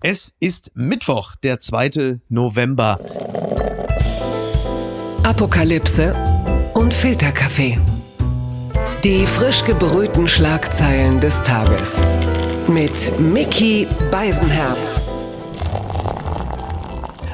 [0.00, 2.20] Es ist Mittwoch, der 2.
[2.28, 3.00] November.
[5.24, 6.14] Apokalypse
[6.74, 7.80] und Filterkaffee.
[9.02, 12.04] Die frisch gebrühten Schlagzeilen des Tages.
[12.68, 15.02] Mit Mickey Beisenherz.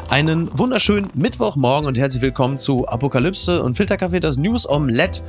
[0.09, 5.21] Einen wunderschönen Mittwochmorgen und herzlich willkommen zu Apokalypse und Filterkaffee, das News Omelette.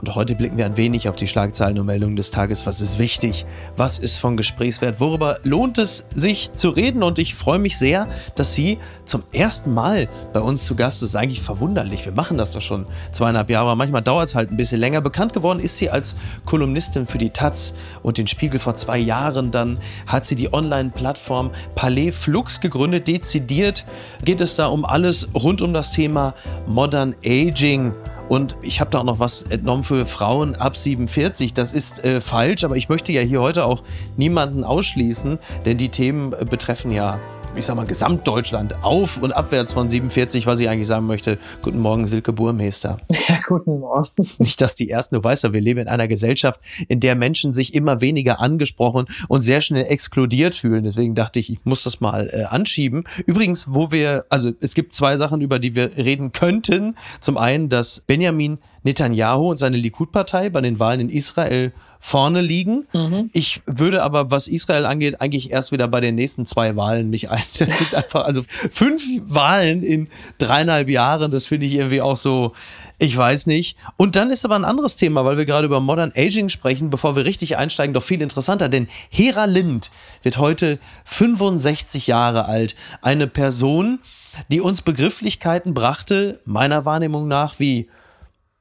[0.00, 2.64] Und heute blicken wir ein wenig auf die Schlagzeilen und Meldungen des Tages.
[2.64, 3.44] Was ist wichtig?
[3.76, 4.98] Was ist von Gesprächswert?
[4.98, 7.02] Worüber lohnt es sich zu reden?
[7.02, 11.16] Und ich freue mich sehr, dass sie zum ersten Mal bei uns zu Gast ist.
[11.16, 12.06] Eigentlich verwunderlich.
[12.06, 13.76] Wir machen das doch schon zweieinhalb Jahre.
[13.76, 15.02] Manchmal dauert es halt ein bisschen länger.
[15.02, 19.50] Bekannt geworden ist sie als Kolumnistin für die Taz und den Spiegel vor zwei Jahren.
[19.50, 23.06] Dann hat sie die Online-Plattform Palais Flux gegründet.
[23.06, 23.84] Dezidiert
[24.24, 26.32] geht es da um alles rund um das Thema
[26.66, 27.92] Modern Aging.
[28.30, 31.52] Und ich habe da auch noch was entnommen für Frauen ab 47.
[31.52, 33.82] Das ist äh, falsch, aber ich möchte ja hier heute auch
[34.16, 37.18] niemanden ausschließen, denn die Themen äh, betreffen ja
[37.56, 41.38] ich sag mal, Gesamtdeutschland auf und abwärts von 47, was ich eigentlich sagen möchte.
[41.62, 42.98] Guten Morgen, Silke Burmeister.
[43.28, 44.28] Ja, guten Morgen.
[44.38, 47.52] Nicht, dass die ersten, du weißt ja, wir leben in einer Gesellschaft, in der Menschen
[47.52, 50.82] sich immer weniger angesprochen und sehr schnell exkludiert fühlen.
[50.82, 53.04] Deswegen dachte ich, ich muss das mal äh, anschieben.
[53.26, 56.96] Übrigens, wo wir, also es gibt zwei Sachen, über die wir reden könnten.
[57.20, 62.86] Zum einen, dass Benjamin Netanyahu und seine Likud-Partei bei den Wahlen in Israel vorne liegen.
[62.94, 63.28] Mhm.
[63.34, 67.30] Ich würde aber, was Israel angeht, eigentlich erst wieder bei den nächsten zwei Wahlen mich
[67.30, 67.42] ein.
[67.60, 72.52] Das sind einfach, also fünf Wahlen in dreieinhalb Jahren, das finde ich irgendwie auch so,
[72.98, 73.76] ich weiß nicht.
[73.98, 77.16] Und dann ist aber ein anderes Thema, weil wir gerade über Modern Aging sprechen, bevor
[77.16, 78.70] wir richtig einsteigen, doch viel interessanter.
[78.70, 79.90] Denn Hera Lind
[80.22, 82.76] wird heute 65 Jahre alt.
[83.02, 84.00] Eine Person,
[84.48, 87.88] die uns Begrifflichkeiten brachte, meiner Wahrnehmung nach, wie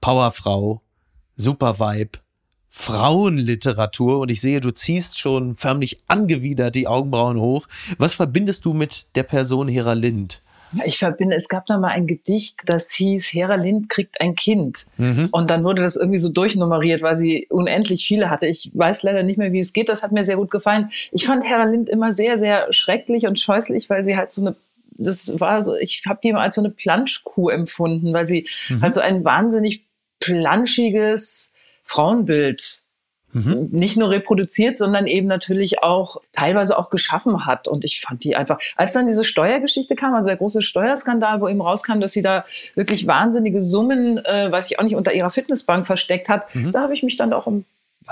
[0.01, 0.81] Powerfrau,
[1.35, 2.19] Supervibe,
[2.79, 7.67] Frauenliteratur und ich sehe, du ziehst schon förmlich angewidert die Augenbrauen hoch.
[7.97, 10.41] Was verbindest du mit der Person Hera Lind?
[10.85, 14.85] Ich verbinde, es gab da mal ein Gedicht, das hieß, Hera Lind kriegt ein Kind.
[14.95, 15.27] Mhm.
[15.31, 18.47] Und dann wurde das irgendwie so durchnummeriert, weil sie unendlich viele hatte.
[18.47, 19.89] Ich weiß leider nicht mehr, wie es geht.
[19.89, 20.89] Das hat mir sehr gut gefallen.
[21.11, 24.55] Ich fand Hera Lind immer sehr, sehr schrecklich und scheußlich, weil sie halt so eine
[25.01, 28.81] das war so, ich habe die immer als so eine Planschkuh empfunden, weil sie mhm.
[28.81, 29.85] halt so ein wahnsinnig
[30.19, 31.53] planschiges,
[31.89, 32.83] Frauenbild
[33.31, 33.67] Mhm.
[33.71, 37.67] nicht nur reproduziert, sondern eben natürlich auch teilweise auch geschaffen hat.
[37.67, 41.47] Und ich fand die einfach, als dann diese Steuergeschichte kam, also der große Steuerskandal, wo
[41.47, 45.29] eben rauskam, dass sie da wirklich wahnsinnige Summen, äh, weiß ich auch nicht, unter ihrer
[45.29, 46.71] Fitnessbank versteckt hat, mhm.
[46.71, 47.65] da habe ich mich dann auch um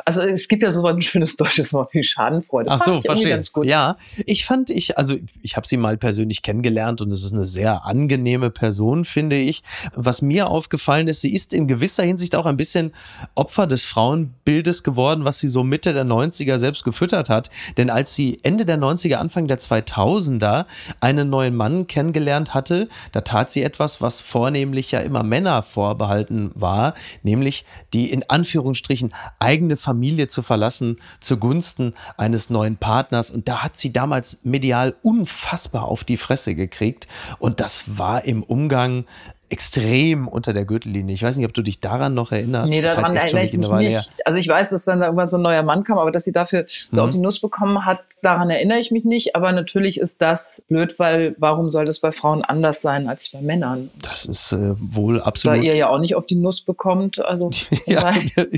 [0.06, 2.70] also es gibt ja so ein schönes deutsches Wort wie Schadenfreude.
[2.70, 3.30] Ach so, verstehe.
[3.30, 3.66] Ganz gut.
[3.66, 7.44] Ja, ich fand ich, also ich habe sie mal persönlich kennengelernt und es ist eine
[7.44, 9.64] sehr angenehme Person, finde ich.
[9.96, 12.94] Was mir aufgefallen ist, sie ist in gewisser Hinsicht auch ein bisschen
[13.36, 17.50] Opfer des Frauenbildes geworden, was sie so Mitte der 90er selbst gefüttert hat.
[17.78, 20.66] Denn als sie Ende der 90er, Anfang der 2000er
[21.00, 26.52] einen neuen Mann kennengelernt hatte, da tat sie etwas, was vornehmlich ja immer Männer vorbehalten
[26.54, 26.94] war,
[27.24, 33.32] nämlich die in Anführungsstrichen eigene Familie zu verlassen zugunsten eines neuen Partners.
[33.32, 37.08] Und da hat sie damals medial unfassbar auf die Fresse gekriegt.
[37.40, 39.06] Und das war im Umgang
[39.50, 41.16] extrem unter der Gürtellinie.
[41.16, 42.70] Ich weiß nicht, ob du dich daran noch erinnerst.
[42.70, 43.94] Nee, daran halt erinnere ich mich nicht.
[43.94, 44.04] Her.
[44.26, 46.34] Also ich weiß, dass dann da irgendwann so ein neuer Mann kam, aber dass sie
[46.34, 47.08] dafür so mhm.
[47.08, 49.36] auf die Nuss bekommen hat, daran erinnere ich mich nicht.
[49.36, 53.42] Aber natürlich ist das blöd, weil warum soll das bei Frauen anders sein als bei
[53.42, 53.90] Männern?
[54.02, 55.60] Das ist äh, wohl absolut.
[55.60, 57.24] Da ihr ja auch nicht auf die Nuss bekommt.
[57.24, 57.50] Also
[57.86, 58.12] ja,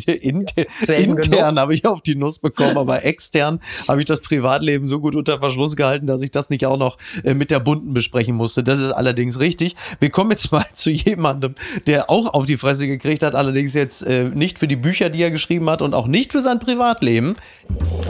[0.05, 4.99] inter, intern habe ich auf die Nuss bekommen, aber extern habe ich das Privatleben so
[4.99, 8.35] gut unter Verschluss gehalten, dass ich das nicht auch noch äh, mit der Bunten besprechen
[8.35, 8.63] musste.
[8.63, 9.75] Das ist allerdings richtig.
[9.99, 11.55] Wir kommen jetzt mal zu jemandem,
[11.87, 15.21] der auch auf die Fresse gekriegt hat, allerdings jetzt äh, nicht für die Bücher, die
[15.21, 17.35] er geschrieben hat und auch nicht für sein Privatleben.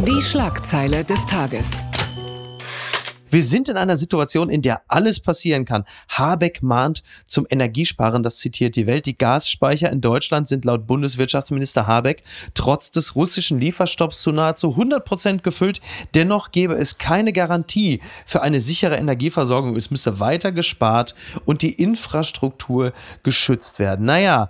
[0.08, 1.84] Die Schlagzeile des Tages.
[3.30, 5.86] Wir sind in einer Situation, in der alles passieren kann.
[6.10, 9.06] Habeck mahnt zum Energiesparen, das zitiert die Welt.
[9.06, 12.24] Die Gasspeicher in Deutschland sind laut Bundeswirtschaftsminister Habeck
[12.54, 15.82] trotz des russischen Lieferstopps zu nahezu 100 Prozent gefüllt.
[16.16, 19.76] Dennoch gäbe es keine Garantie für eine sichere Energieversorgung.
[19.76, 21.16] Es müsse weiter gespart
[21.46, 22.94] und die Infrastruktur
[23.24, 24.06] geschützt werden.
[24.06, 24.50] Naja,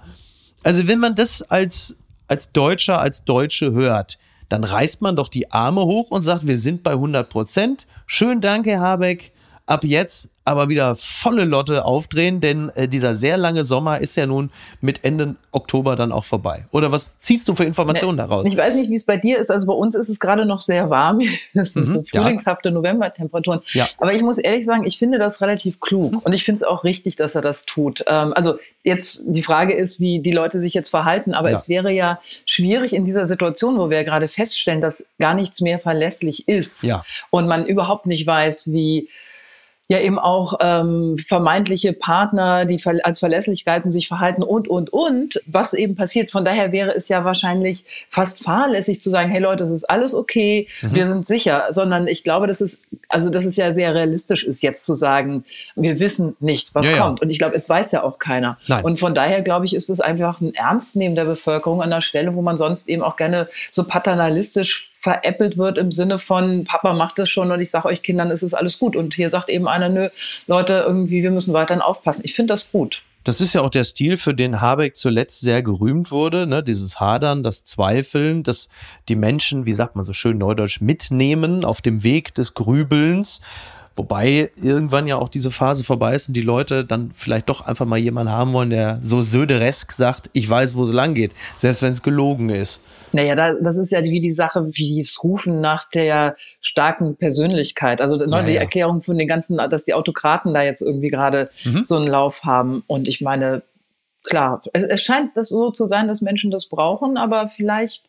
[0.64, 1.96] also wenn man das als,
[2.28, 4.18] als Deutscher, als Deutsche hört,
[4.50, 7.88] dann reißt man doch die Arme hoch und sagt, wir sind bei 100 Prozent.
[8.06, 9.32] Schön, danke, Habeck.
[9.70, 14.26] Ab jetzt aber wieder volle Lotte aufdrehen, denn äh, dieser sehr lange Sommer ist ja
[14.26, 14.50] nun
[14.82, 16.66] mit Ende Oktober dann auch vorbei.
[16.72, 18.48] Oder was ziehst du für Informationen nee, daraus?
[18.48, 19.52] Ich weiß nicht, wie es bei dir ist.
[19.52, 21.22] Also bei uns ist es gerade noch sehr warm.
[21.54, 22.74] Das sind mhm, so frühlingshafte ja.
[22.74, 23.62] Novembertemperaturen.
[23.74, 23.88] Ja.
[23.98, 26.14] Aber ich muss ehrlich sagen, ich finde das relativ klug.
[26.14, 26.18] Mhm.
[26.20, 28.04] Und ich finde es auch richtig, dass er das tut.
[28.08, 31.34] Ähm, also jetzt die Frage ist, wie die Leute sich jetzt verhalten.
[31.34, 31.58] Aber ja.
[31.58, 35.78] es wäre ja schwierig in dieser Situation, wo wir gerade feststellen, dass gar nichts mehr
[35.78, 36.84] verlässlich ist.
[36.84, 37.04] Ja.
[37.30, 39.10] Und man überhaupt nicht weiß, wie
[39.90, 45.74] ja eben auch ähm, vermeintliche Partner, die als Verlässlichkeiten sich verhalten und, und, und, was
[45.74, 46.30] eben passiert.
[46.30, 50.14] Von daher wäre es ja wahrscheinlich fast fahrlässig zu sagen, hey Leute, es ist alles
[50.14, 50.96] okay, mhm.
[50.96, 54.62] wir sind sicher, sondern ich glaube, dass es, also dass es ja sehr realistisch ist,
[54.62, 55.44] jetzt zu sagen,
[55.76, 57.20] wir wissen nicht, was ja, kommt.
[57.20, 57.24] Ja.
[57.24, 58.60] Und ich glaube, es weiß ja auch keiner.
[58.68, 58.86] Nein.
[58.86, 62.36] Und von daher, glaube ich, ist es einfach ein Ernstnehmen der Bevölkerung an der Stelle,
[62.36, 67.20] wo man sonst eben auch gerne so paternalistisch veräppelt wird im Sinne von, Papa macht
[67.20, 68.96] das schon und ich sage euch Kindern, ist es alles gut.
[68.96, 70.10] Und hier sagt eben einer, nö,
[70.48, 72.22] Leute, irgendwie, wir müssen weiterhin aufpassen.
[72.26, 73.02] Ich finde das gut.
[73.24, 76.64] Das ist ja auch der Stil, für den Habeck zuletzt sehr gerühmt wurde, ne?
[76.64, 78.70] dieses Hadern, das Zweifeln, dass
[79.10, 83.42] die Menschen, wie sagt man so schön neudeutsch, mitnehmen auf dem Weg des Grübelns.
[83.96, 87.86] Wobei irgendwann ja auch diese Phase vorbei ist und die Leute dann vielleicht doch einfach
[87.86, 91.82] mal jemanden haben wollen, der so söderesk sagt, ich weiß, wo es lang geht, selbst
[91.82, 92.80] wenn es gelogen ist.
[93.12, 98.02] Naja, das ist ja wie die Sache, wie es Rufen nach der starken Persönlichkeit.
[98.02, 98.56] Also ne, ja, die.
[98.56, 101.84] Erklärung von den ganzen, dass die Autokraten da jetzt irgendwie gerade mhm.
[101.84, 102.84] so einen Lauf haben.
[102.88, 103.64] Und ich meine,
[104.24, 108.06] klar, es, es scheint das so zu sein, dass Menschen das brauchen, aber vielleicht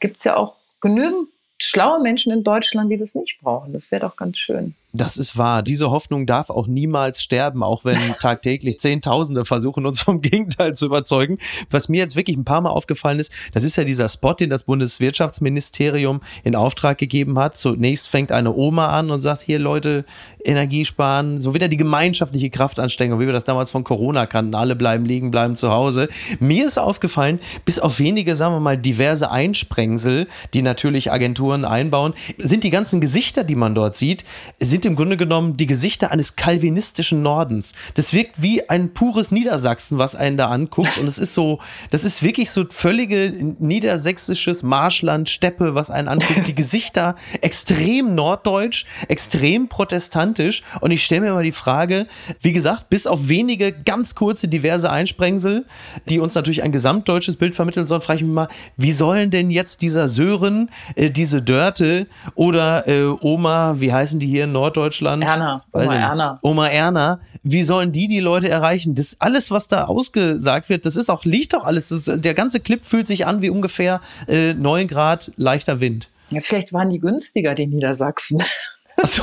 [0.00, 1.28] gibt es ja auch genügend
[1.60, 3.72] schlaue Menschen in Deutschland, die das nicht brauchen.
[3.72, 4.74] Das wäre doch ganz schön.
[4.94, 5.62] Das ist wahr.
[5.62, 10.86] Diese Hoffnung darf auch niemals sterben, auch wenn tagtäglich Zehntausende versuchen, uns vom Gegenteil zu
[10.86, 11.38] überzeugen.
[11.70, 14.48] Was mir jetzt wirklich ein paar Mal aufgefallen ist, das ist ja dieser Spot, den
[14.48, 17.58] das Bundeswirtschaftsministerium in Auftrag gegeben hat.
[17.58, 20.06] Zunächst fängt eine Oma an und sagt, hier Leute,
[20.42, 24.54] Energie sparen, so wieder die gemeinschaftliche Kraftanstrengung, wie wir das damals von Corona kannten.
[24.54, 26.08] Alle bleiben liegen, bleiben zu Hause.
[26.40, 32.14] Mir ist aufgefallen, bis auf wenige, sagen wir mal, diverse Einsprengsel, die natürlich Agenturen einbauen,
[32.38, 34.24] sind die ganzen Gesichter, die man dort sieht,
[34.58, 37.72] sind sind im Grunde genommen die Gesichter eines kalvinistischen Nordens.
[37.94, 40.98] Das wirkt wie ein pures Niedersachsen, was einen da anguckt.
[40.98, 41.58] Und es ist so,
[41.90, 46.46] das ist wirklich so völlige niedersächsisches Marschland, Steppe, was einen anguckt.
[46.46, 50.62] Die Gesichter extrem norddeutsch, extrem protestantisch.
[50.80, 52.06] Und ich stelle mir immer die Frage,
[52.40, 55.66] wie gesagt, bis auf wenige ganz kurze diverse Einsprengsel,
[56.08, 59.50] die uns natürlich ein gesamtdeutsches Bild vermitteln sollen, frage ich mich mal, wie sollen denn
[59.50, 64.67] jetzt dieser Sören, äh, diese Dörte oder äh, Oma, wie heißen die hier in Nord
[64.68, 65.24] Norddeutschland.
[65.24, 65.64] Erna.
[65.72, 66.38] Oma Erna.
[66.42, 67.20] Oma Erna.
[67.42, 68.94] Wie sollen die die Leute erreichen?
[68.94, 71.88] Das alles, was da ausgesagt wird, das ist auch, liegt doch alles.
[71.88, 76.10] Das, der ganze Clip fühlt sich an wie ungefähr äh, 9 Grad leichter Wind.
[76.30, 78.42] Ja, vielleicht waren die günstiger, die Niedersachsen.
[78.98, 79.22] Also,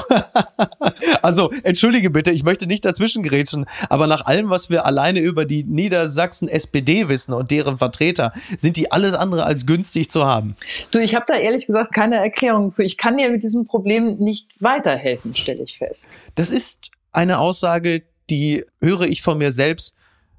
[1.21, 5.45] also, entschuldige bitte, ich möchte nicht dazwischen grätschen, aber nach allem, was wir alleine über
[5.45, 10.55] die Niedersachsen SPD wissen und deren Vertreter, sind die alles andere als günstig zu haben.
[10.91, 12.83] Du, ich habe da ehrlich gesagt keine Erklärung für.
[12.83, 16.09] Ich kann dir mit diesem Problem nicht weiterhelfen, stelle ich fest.
[16.35, 19.95] Das ist eine Aussage, die höre ich von mir selbst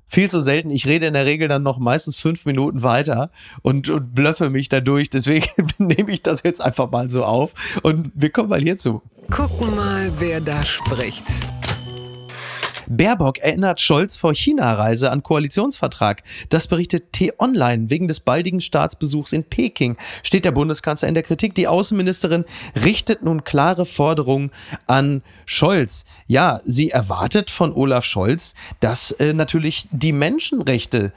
[0.06, 0.70] viel zu selten.
[0.70, 3.30] Ich rede in der Regel dann noch meistens fünf Minuten weiter
[3.62, 5.10] und, und blöffe mich dadurch.
[5.10, 5.46] Deswegen
[5.78, 9.02] nehme ich das jetzt einfach mal so auf und wir kommen mal hierzu.
[9.30, 11.24] Gucken mal, wer da spricht.
[12.88, 16.22] Baerbock erinnert Scholz vor China-Reise an Koalitionsvertrag.
[16.48, 17.90] Das berichtet T-Online.
[17.90, 21.54] Wegen des baldigen Staatsbesuchs in Peking steht der Bundeskanzler in der Kritik.
[21.54, 22.44] Die Außenministerin
[22.74, 24.50] richtet nun klare Forderungen
[24.86, 26.04] an Scholz.
[26.26, 31.12] Ja, sie erwartet von Olaf Scholz, dass äh, natürlich die Menschenrechte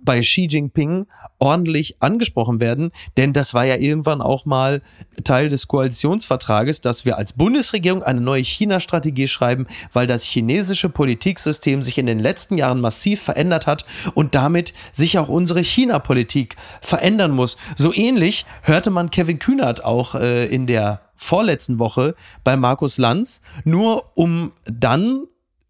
[0.00, 1.06] bei Xi Jinping
[1.38, 4.82] ordentlich angesprochen werden, denn das war ja irgendwann auch mal
[5.24, 11.82] Teil des Koalitionsvertrages, dass wir als Bundesregierung eine neue China-Strategie schreiben, weil das chinesische Politiksystem
[11.82, 13.84] sich in den letzten Jahren massiv verändert hat
[14.14, 17.56] und damit sich auch unsere China-Politik verändern muss.
[17.76, 23.40] So ähnlich hörte man Kevin Kühnert auch äh, in der vorletzten Woche bei Markus Lanz,
[23.64, 25.24] nur um dann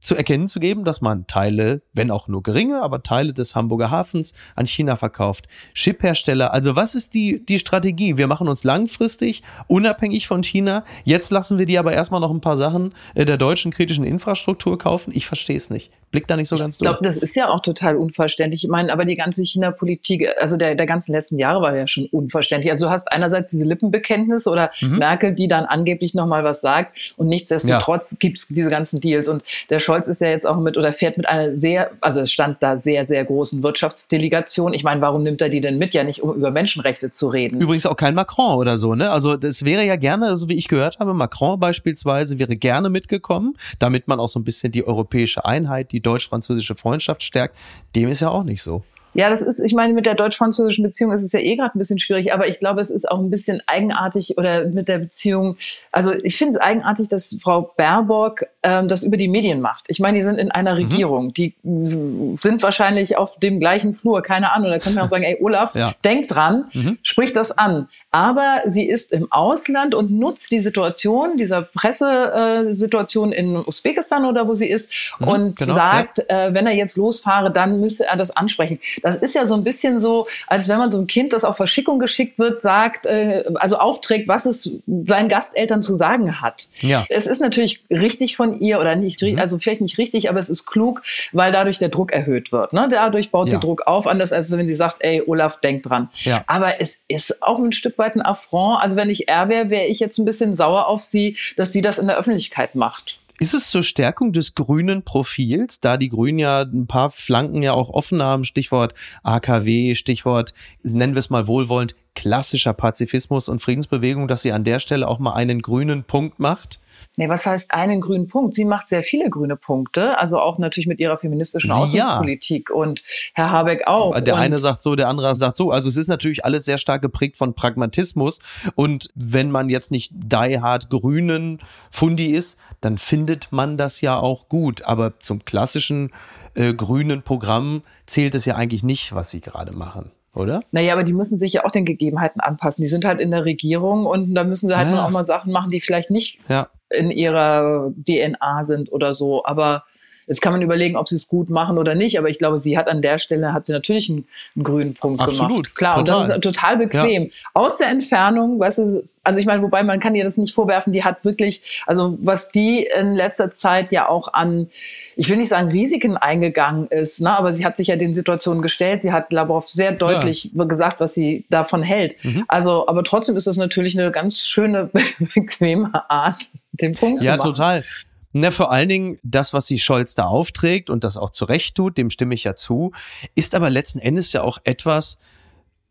[0.07, 3.91] zu erkennen zu geben, dass man Teile, wenn auch nur geringe, aber Teile des Hamburger
[3.91, 5.49] Hafens an China verkauft.
[5.75, 8.17] Chiphersteller, also was ist die, die Strategie?
[8.17, 10.85] Wir machen uns langfristig unabhängig von China.
[11.05, 14.79] Jetzt lassen wir die aber erstmal noch ein paar Sachen äh, der deutschen kritischen Infrastruktur
[14.79, 15.11] kaufen.
[15.13, 16.91] Ich verstehe es nicht blickt da nicht so ganz durch.
[16.91, 18.65] Ich glaube, das ist ja auch total unverständlich.
[18.65, 22.07] Ich meine, aber die ganze China-Politik, also der, der ganzen letzten Jahre war ja schon
[22.07, 22.71] unverständlich.
[22.71, 24.99] Also du hast einerseits diese Lippenbekenntnisse oder mhm.
[24.99, 28.17] Merkel, die dann angeblich nochmal was sagt und nichtsdestotrotz ja.
[28.21, 29.29] gibt es diese ganzen Deals.
[29.29, 32.33] Und der Scholz ist ja jetzt auch mit oder fährt mit einer sehr, also es
[32.33, 34.73] stand da sehr, sehr großen Wirtschaftsdelegation.
[34.75, 35.95] Ich meine, warum nimmt er die denn mit?
[35.95, 37.61] Ja nicht, um über Menschenrechte zu reden.
[37.61, 39.11] Übrigens auch kein Macron oder so, ne?
[39.11, 43.55] Also das wäre ja gerne, so wie ich gehört habe, Macron beispielsweise wäre gerne mitgekommen,
[43.79, 47.57] damit man auch so ein bisschen die europäische Einheit, die deutsch-französische Freundschaft stärkt.
[47.95, 48.85] Dem ist ja auch nicht so.
[49.17, 51.79] Ja, das ist, ich meine, mit der deutsch-französischen Beziehung ist es ja eh gerade ein
[51.79, 55.57] bisschen schwierig, aber ich glaube, es ist auch ein bisschen eigenartig oder mit der Beziehung.
[55.91, 59.85] Also ich finde es eigenartig, dass Frau Baerbock ähm, das über die Medien macht.
[59.89, 60.77] Ich meine, die sind in einer mhm.
[60.77, 64.71] Regierung, die sind wahrscheinlich auf dem gleichen Flur, keine Ahnung.
[64.71, 65.95] Da könnte man auch sagen, ey Olaf, ja.
[66.05, 66.99] denk dran, mhm.
[67.03, 67.89] sprich das an.
[68.11, 74.47] Aber sie ist im Ausland und nutzt die Situation, dieser Pressesituation äh, in Usbekistan oder
[74.47, 76.49] wo sie ist mhm, und genau, sagt, ja.
[76.49, 78.79] äh, wenn er jetzt losfahre, dann müsse er das ansprechen.
[79.07, 81.57] Das ist ja so ein bisschen so, als wenn man so ein Kind, das auf
[81.57, 86.69] Verschickung geschickt wird, sagt, äh, also aufträgt, was es seinen Gasteltern zu sagen hat.
[86.81, 87.07] Ja.
[87.09, 89.39] Es ist natürlich richtig von ihr oder nicht, mhm.
[89.39, 92.73] also vielleicht nicht richtig, aber es ist klug, weil dadurch der Druck erhöht wird.
[92.73, 92.89] Ne?
[92.91, 93.55] Dadurch baut ja.
[93.55, 96.09] sie Druck auf, anders als wenn sie sagt, ey, Olaf, denk dran.
[96.25, 96.43] Ja.
[96.49, 98.83] Aber es ist auch ein Stück weit ein Affront.
[98.83, 101.81] Also wenn ich er wäre, wäre ich jetzt ein bisschen sauer auf sie, dass sie
[101.81, 103.21] das in der Öffentlichkeit macht.
[103.39, 107.73] Ist es zur Stärkung des grünen Profils, da die Grünen ja ein paar Flanken ja
[107.73, 114.27] auch offen haben, Stichwort AKW, Stichwort, nennen wir es mal wohlwollend, klassischer Pazifismus und Friedensbewegung,
[114.27, 116.81] dass sie an der Stelle auch mal einen grünen Punkt macht?
[117.19, 118.55] Nee, was heißt einen grünen Punkt?
[118.55, 122.77] Sie macht sehr viele grüne Punkte, also auch natürlich mit ihrer feministischen Außenpolitik ja.
[122.77, 124.21] und Herr Habeck auch.
[124.21, 125.71] Der und eine sagt so, der andere sagt so.
[125.71, 128.39] Also es ist natürlich alles sehr stark geprägt von Pragmatismus
[128.75, 131.59] und wenn man jetzt nicht die hard grünen
[131.91, 134.83] Fundi ist, dann findet man das ja auch gut.
[134.83, 136.13] Aber zum klassischen
[136.53, 140.61] äh, grünen Programm zählt es ja eigentlich nicht, was sie gerade machen oder?
[140.71, 142.83] Naja, aber die müssen sich ja auch den Gegebenheiten anpassen.
[142.83, 145.03] Die sind halt in der Regierung und da müssen sie halt ja.
[145.03, 149.45] auch mal Sachen machen, die vielleicht nicht ja in ihrer DNA sind oder so.
[149.45, 149.85] Aber
[150.27, 152.77] Jetzt kann man überlegen, ob sie es gut machen oder nicht, aber ich glaube, sie
[152.77, 154.27] hat an der Stelle, hat sie natürlich einen,
[154.57, 155.77] einen grünen Punkt Absolut, gemacht.
[155.77, 156.17] Klar, total.
[156.17, 157.25] und das ist total bequem.
[157.25, 157.31] Ja.
[157.55, 160.93] Aus der Entfernung, weißt du, also ich meine, wobei man kann ihr das nicht vorwerfen,
[160.93, 164.69] die hat wirklich, also was die in letzter Zeit ja auch an,
[165.15, 168.63] ich will nicht sagen Risiken eingegangen ist, ne, aber sie hat sich ja den Situationen
[168.63, 170.65] gestellt, sie hat Lavrov sehr deutlich ja.
[170.65, 172.17] gesagt, was sie davon hält.
[172.25, 172.45] Mhm.
[172.49, 174.91] Also, aber trotzdem ist das natürlich eine ganz schöne,
[175.35, 177.49] bequeme Art, den Punkt ja, zu machen.
[177.49, 177.85] Ja, total.
[178.33, 181.97] Na, vor allen Dingen das, was sie Scholz da aufträgt und das auch zurecht tut,
[181.97, 182.93] dem stimme ich ja zu,
[183.35, 185.19] ist aber letzten Endes ja auch etwas,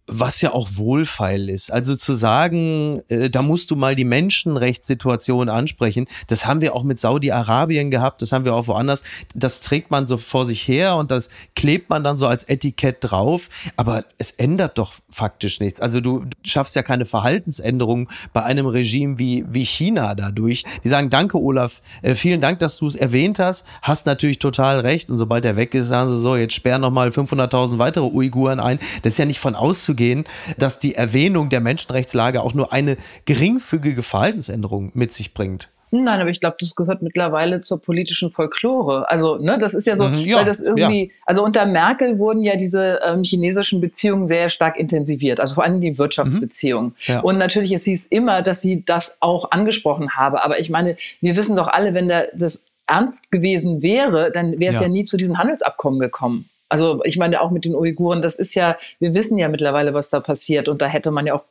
[0.07, 1.71] was ja auch wohlfeil ist.
[1.71, 6.83] Also zu sagen, äh, da musst du mal die Menschenrechtssituation ansprechen, das haben wir auch
[6.83, 9.03] mit Saudi-Arabien gehabt, das haben wir auch woanders.
[9.33, 12.97] Das trägt man so vor sich her und das klebt man dann so als Etikett
[13.01, 15.81] drauf, aber es ändert doch faktisch nichts.
[15.81, 20.65] Also du schaffst ja keine Verhaltensänderung bei einem Regime wie, wie China dadurch.
[20.83, 24.81] Die sagen, danke Olaf, äh, vielen Dank, dass du es erwähnt hast, hast natürlich total
[24.81, 28.59] recht und sobald er weg ist, sagen sie so, jetzt sperren nochmal 500.000 weitere Uiguren
[28.59, 28.77] ein.
[29.01, 30.25] Das ist ja nicht von auszugehen gehen,
[30.57, 35.69] dass die Erwähnung der Menschenrechtslage auch nur eine geringfügige Verhaltensänderung mit sich bringt.
[35.91, 39.09] Nein, aber ich glaube, das gehört mittlerweile zur politischen Folklore.
[39.09, 41.11] Also, ne, das ist ja so, mhm, ja, weil das irgendwie, ja.
[41.25, 45.81] also unter Merkel wurden ja diese ähm, chinesischen Beziehungen sehr stark intensiviert, also vor allem
[45.81, 46.89] die Wirtschaftsbeziehungen.
[46.89, 47.19] Mhm, ja.
[47.21, 50.43] Und natürlich, es hieß immer, dass sie das auch angesprochen habe.
[50.43, 54.73] Aber ich meine, wir wissen doch alle, wenn da das ernst gewesen wäre, dann wäre
[54.73, 54.87] es ja.
[54.87, 56.49] nie zu diesen Handelsabkommen gekommen.
[56.69, 60.09] Also ich meine auch mit den Uiguren, das ist ja, wir wissen ja mittlerweile, was
[60.09, 61.45] da passiert und da hätte man ja auch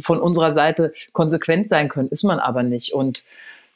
[0.00, 2.92] von unserer Seite konsequent sein können, ist man aber nicht.
[2.92, 3.24] Und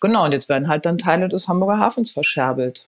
[0.01, 2.89] genau, und jetzt werden halt dann Teile des Hamburger Hafens verscherbelt.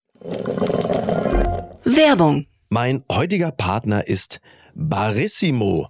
[1.83, 2.47] Werbung.
[2.69, 4.39] Mein heutiger Partner ist
[4.73, 5.89] Barissimo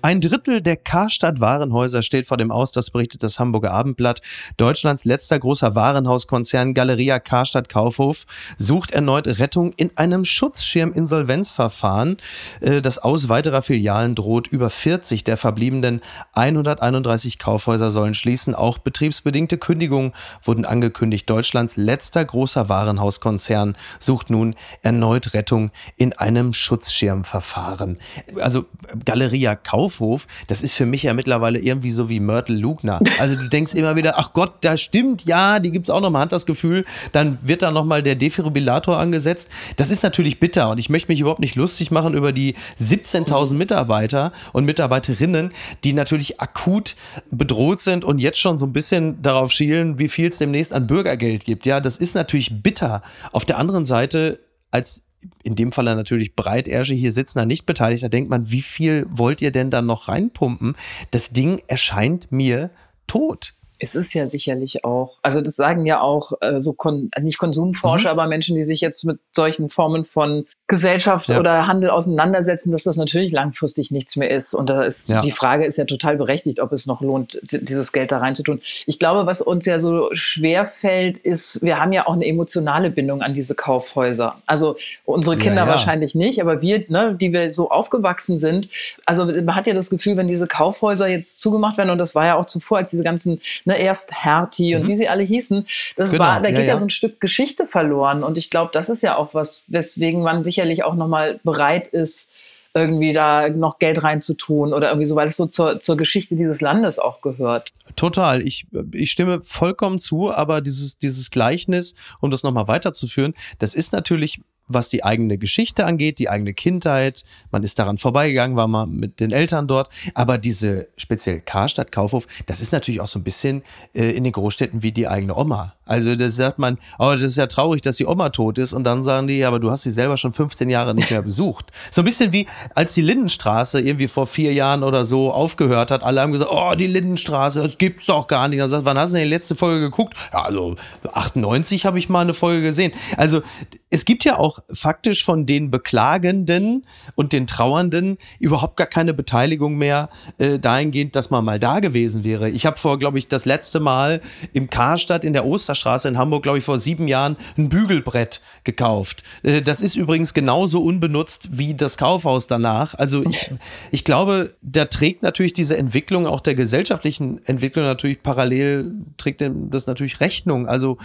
[0.00, 4.20] Ein Drittel der Karstadt Warenhäuser steht vor dem Aus, das berichtet das Hamburger Abendblatt.
[4.56, 8.24] Deutschlands letzter großer Warenhauskonzern Galeria Karstadt Kaufhof
[8.56, 12.18] sucht erneut Rettung in einem Schutzschirm-Insolvenzverfahren.
[12.60, 14.46] Äh, das Aus weiterer Filialen droht.
[14.46, 16.00] Über 40 der verbliebenen
[16.32, 18.54] 131 Kaufhäuser sollen schließen.
[18.54, 20.12] Auch betriebsbedingte Kündigungen
[20.44, 21.28] wurden angekündigt.
[21.28, 27.98] Deutschlands letzter großer Warenhauskonzern sucht nun erneut Rettung in einem Schutzschirmverfahren.
[28.40, 28.66] Also
[29.04, 33.00] Galeria Kaufhof Kaufhof, das ist für mich ja mittlerweile irgendwie so wie Myrtle Lugner.
[33.18, 36.10] Also du denkst immer wieder, ach Gott, das stimmt, ja, die gibt es auch noch,
[36.10, 39.48] man hat das Gefühl, dann wird da nochmal der Defibrillator angesetzt.
[39.76, 43.54] Das ist natürlich bitter und ich möchte mich überhaupt nicht lustig machen über die 17.000
[43.54, 45.52] Mitarbeiter und Mitarbeiterinnen,
[45.84, 46.94] die natürlich akut
[47.30, 50.86] bedroht sind und jetzt schon so ein bisschen darauf schielen, wie viel es demnächst an
[50.86, 51.64] Bürgergeld gibt.
[51.64, 53.02] Ja, das ist natürlich bitter.
[53.32, 54.40] Auf der anderen Seite
[54.70, 55.02] als
[55.42, 59.06] in dem Fall natürlich Breitersche hier sitzen, da nicht beteiligt, da denkt man, wie viel
[59.10, 60.76] wollt ihr denn dann noch reinpumpen?
[61.10, 62.70] Das Ding erscheint mir
[63.06, 63.54] tot.
[63.78, 68.12] Es ist ja sicherlich auch, also das sagen ja auch äh, so kon nicht Konsumforscher,
[68.12, 68.18] mhm.
[68.18, 71.38] aber Menschen, die sich jetzt mit solchen Formen von Gesellschaft ja.
[71.38, 74.54] oder Handel auseinandersetzen, dass das natürlich langfristig nichts mehr ist.
[74.54, 75.20] Und da ist ja.
[75.20, 78.60] die Frage ist ja total berechtigt, ob es noch lohnt, dieses Geld da reinzutun.
[78.86, 82.90] Ich glaube, was uns ja so schwer fällt, ist, wir haben ja auch eine emotionale
[82.90, 84.36] Bindung an diese Kaufhäuser.
[84.46, 88.68] Also unsere Kinder ja, wahrscheinlich nicht, aber wir, ne, die wir so aufgewachsen sind,
[89.06, 92.26] also man hat ja das Gefühl, wenn diese Kaufhäuser jetzt zugemacht werden, und das war
[92.26, 94.88] ja auch zuvor, als diese ganzen ne, erst Hertie und mhm.
[94.88, 95.66] wie sie alle hießen.
[95.96, 96.24] Das genau.
[96.24, 96.76] war, da geht ja, ja.
[96.78, 98.24] so ein Stück Geschichte verloren.
[98.24, 102.30] Und ich glaube, das ist ja auch was, weswegen man sicherlich auch nochmal bereit ist,
[102.74, 106.60] irgendwie da noch Geld reinzutun oder irgendwie so, weil es so zur, zur Geschichte dieses
[106.60, 107.72] Landes auch gehört.
[107.94, 108.40] Total.
[108.42, 113.92] Ich, ich stimme vollkommen zu, aber dieses, dieses Gleichnis, um das nochmal weiterzuführen, das ist
[113.92, 117.24] natürlich was die eigene Geschichte angeht, die eigene Kindheit.
[117.50, 119.88] Man ist daran vorbeigegangen, war mal mit den Eltern dort.
[120.14, 123.62] Aber diese speziell Karstadt, Kaufhof, das ist natürlich auch so ein bisschen
[123.94, 125.74] äh, in den Großstädten wie die eigene Oma.
[125.88, 128.74] Also das sagt man, oh, das ist ja traurig, dass die Oma tot ist.
[128.74, 131.66] Und dann sagen die, aber du hast sie selber schon 15 Jahre nicht mehr besucht.
[131.90, 136.02] So ein bisschen wie, als die Lindenstraße irgendwie vor vier Jahren oder so aufgehört hat.
[136.02, 138.60] Alle haben gesagt, oh, die Lindenstraße, das gibt's doch gar nicht.
[138.60, 140.14] Dann sagt, wann hast du denn die letzte Folge geguckt?
[140.32, 140.76] Ja, also
[141.10, 142.92] 98 habe ich mal eine Folge gesehen.
[143.16, 143.42] Also
[143.90, 149.76] es gibt ja auch faktisch von den Beklagenden und den Trauernden überhaupt gar keine Beteiligung
[149.76, 152.50] mehr äh, dahingehend, dass man mal da gewesen wäre.
[152.50, 154.20] Ich habe vor, glaube ich, das letzte Mal
[154.52, 159.22] im Karstadt in der Osterstraße in Hamburg, glaube ich, vor sieben Jahren ein Bügelbrett gekauft.
[159.42, 162.94] Äh, das ist übrigens genauso unbenutzt wie das Kaufhaus danach.
[162.94, 163.50] Also ich,
[163.90, 169.86] ich glaube, da trägt natürlich diese Entwicklung, auch der gesellschaftlichen Entwicklung natürlich parallel, trägt das
[169.86, 170.66] natürlich Rechnung.
[170.66, 170.98] Also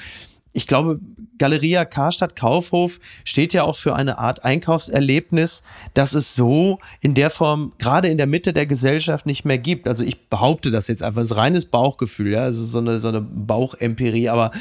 [0.53, 0.99] ich glaube,
[1.39, 5.63] Galeria Karstadt Kaufhof steht ja auch für eine Art Einkaufserlebnis,
[5.95, 9.87] das es so in der Form gerade in der Mitte der Gesellschaft nicht mehr gibt.
[9.87, 13.07] Also ich behaupte das jetzt einfach, das ist reines Bauchgefühl, ja, also so eine, so
[13.07, 14.51] eine Bauchempirie, aber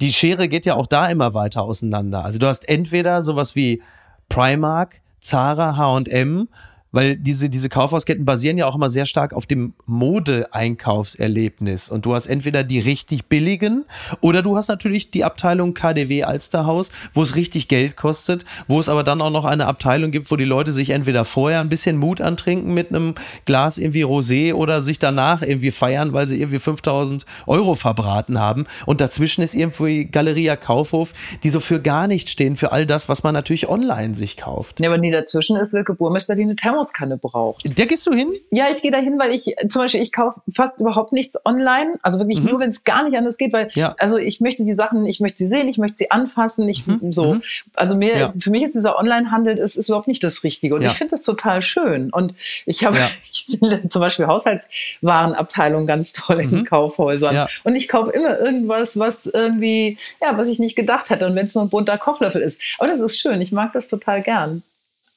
[0.00, 2.24] die Schere geht ja auch da immer weiter auseinander.
[2.24, 3.82] Also du hast entweder sowas wie
[4.28, 6.48] Primark, Zara, H&M
[6.92, 11.90] weil diese, diese Kaufhausketten basieren ja auch immer sehr stark auf dem Mode-Einkaufserlebnis.
[11.90, 13.84] Und du hast entweder die richtig billigen
[14.20, 18.88] oder du hast natürlich die Abteilung KDW Alsterhaus, wo es richtig Geld kostet, wo es
[18.88, 21.96] aber dann auch noch eine Abteilung gibt, wo die Leute sich entweder vorher ein bisschen
[21.96, 26.58] Mut antrinken mit einem Glas irgendwie Rosé oder sich danach irgendwie feiern, weil sie irgendwie
[26.58, 28.64] 5000 Euro verbraten haben.
[28.86, 33.08] Und dazwischen ist irgendwie Galeria Kaufhof, die so für gar nichts stehen, für all das,
[33.08, 34.80] was man natürlich online sich kauft.
[34.80, 37.78] Ja, aber nie dazwischen ist Silke Burmester, die eine Thermos Thermoskanne braucht.
[37.78, 38.32] Der gehst du hin?
[38.50, 41.98] Ja, ich gehe da hin, weil ich zum Beispiel, ich kaufe fast überhaupt nichts online.
[42.02, 42.50] Also wirklich mhm.
[42.50, 43.94] nur, wenn es gar nicht anders geht, weil ja.
[43.98, 47.12] also ich möchte die Sachen, ich möchte sie sehen, ich möchte sie anfassen, ich mhm.
[47.12, 47.34] so.
[47.34, 47.42] Mhm.
[47.74, 48.34] Also mir, ja.
[48.38, 50.74] für mich ist dieser Online-Handel ist, ist überhaupt nicht das Richtige.
[50.74, 50.88] Und ja.
[50.88, 52.10] ich finde das total schön.
[52.10, 52.34] Und
[52.66, 52.98] ich habe
[53.32, 56.64] ich finde zum Beispiel Haushaltswarenabteilung ganz toll in mhm.
[56.64, 57.46] Kaufhäusern.
[57.64, 61.26] Und ich kaufe immer irgendwas, was irgendwie, ja, was ich nicht gedacht hätte.
[61.26, 62.62] Und wenn es nur ein bunter Kochlöffel ist.
[62.78, 63.40] Aber das ist schön.
[63.40, 64.62] Ich mag das total gern.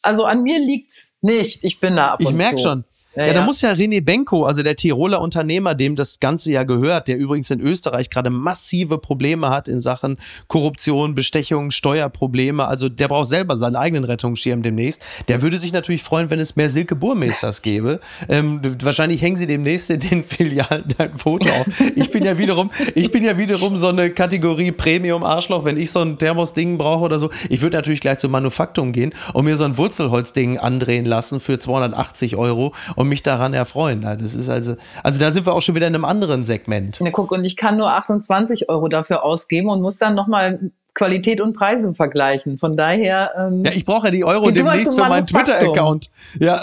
[0.04, 1.64] Also an mir liegt's nicht.
[1.64, 2.64] Ich bin da ab ich und merk zu.
[2.64, 2.84] schon.
[3.16, 6.64] Ja, ja, da muss ja René Benko, also der Tiroler Unternehmer, dem das Ganze ja
[6.64, 12.66] gehört, der übrigens in Österreich gerade massive Probleme hat in Sachen Korruption, Bestechung, Steuerprobleme.
[12.66, 15.02] Also der braucht selber seinen eigenen Rettungsschirm demnächst.
[15.28, 18.00] Der würde sich natürlich freuen, wenn es mehr Silke Burmeisters gäbe.
[18.30, 21.68] Ähm, wahrscheinlich hängen sie demnächst in den Filialen dein Foto auf.
[21.96, 26.00] Ich bin ja wiederum, ich bin ja wiederum so eine Kategorie Premium-Arschloch, wenn ich so
[26.00, 27.30] ein Thermos-Ding brauche oder so.
[27.50, 31.60] Ich würde natürlich gleich zum Manufaktum gehen und mir so ein Wurzelholzding andrehen lassen für
[31.60, 34.02] 280 Euro und mich daran erfreuen.
[34.02, 37.00] Das ist also, also da sind wir auch schon wieder in einem anderen Segment.
[37.00, 41.42] Ja, guck, und ich kann nur 28 Euro dafür ausgeben und muss dann nochmal Qualität
[41.42, 42.58] und Preise vergleichen.
[42.58, 43.32] Von daher.
[43.38, 46.12] Ähm, ja, ich brauche ja die Euro demnächst für meinen Twitter-Account.
[46.40, 46.62] Ja.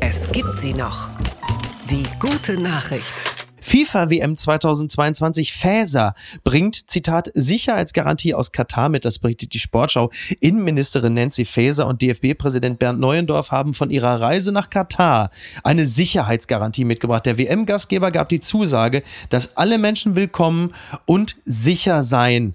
[0.00, 1.08] es gibt sie noch.
[1.90, 3.48] Die gute Nachricht.
[3.70, 10.10] FIFA WM 2022 Fäser bringt, Zitat, Sicherheitsgarantie aus Katar mit, das berichtet die Sportschau.
[10.40, 15.30] Innenministerin Nancy Faeser und DFB-Präsident Bernd Neuendorf haben von ihrer Reise nach Katar
[15.62, 17.26] eine Sicherheitsgarantie mitgebracht.
[17.26, 20.74] Der WM-Gastgeber gab die Zusage, dass alle Menschen willkommen
[21.06, 22.54] und sicher sein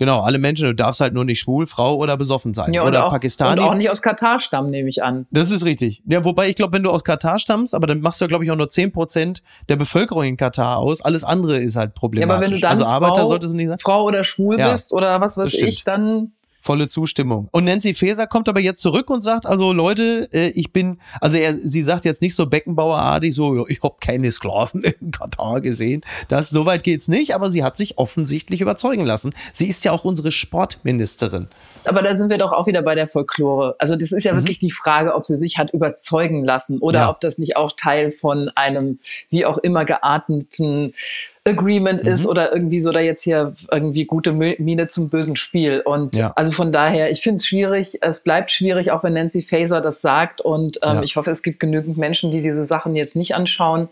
[0.00, 2.72] Genau, alle Menschen, du darfst halt nur nicht schwul, Frau oder besoffen sein.
[2.72, 3.60] Ja, oder auch, Pakistani.
[3.60, 5.26] Und auch nicht aus Katar stammen, nehme ich an.
[5.30, 6.02] Das ist richtig.
[6.06, 8.50] Ja, wobei ich glaube, wenn du aus Katar stammst, aber dann machst du, glaube ich,
[8.50, 11.02] auch nur 10% der Bevölkerung in Katar aus.
[11.02, 12.30] Alles andere ist halt problematisch.
[12.30, 13.76] Ja, aber wenn du dann also Arbeiter solltest du nicht sein.
[13.78, 17.48] Frau oder schwul ja, bist oder was weiß ich, dann volle Zustimmung.
[17.52, 21.38] Und Nancy Faeser kommt aber jetzt zurück und sagt, also Leute, äh, ich bin, also
[21.38, 26.02] er, sie sagt jetzt nicht so Beckenbauerartig, so, ich habe keine Sklaven in Katar gesehen.
[26.28, 29.34] Das, so weit geht's nicht, aber sie hat sich offensichtlich überzeugen lassen.
[29.52, 31.48] Sie ist ja auch unsere Sportministerin.
[31.84, 33.76] Aber da sind wir doch auch wieder bei der Folklore.
[33.78, 34.38] Also das ist ja mhm.
[34.38, 37.10] wirklich die Frage, ob sie sich hat überzeugen lassen oder ja.
[37.10, 38.98] ob das nicht auch Teil von einem
[39.30, 40.92] wie auch immer geatmeten
[41.48, 42.08] Agreement mhm.
[42.10, 45.80] ist oder irgendwie so da jetzt hier irgendwie gute Miene zum bösen Spiel.
[45.80, 46.32] Und ja.
[46.36, 47.98] also von daher, ich finde es schwierig.
[48.02, 50.40] Es bleibt schwierig, auch wenn Nancy Faser das sagt.
[50.40, 51.02] Und ähm, ja.
[51.02, 53.88] ich hoffe, es gibt genügend Menschen, die diese Sachen jetzt nicht anschauen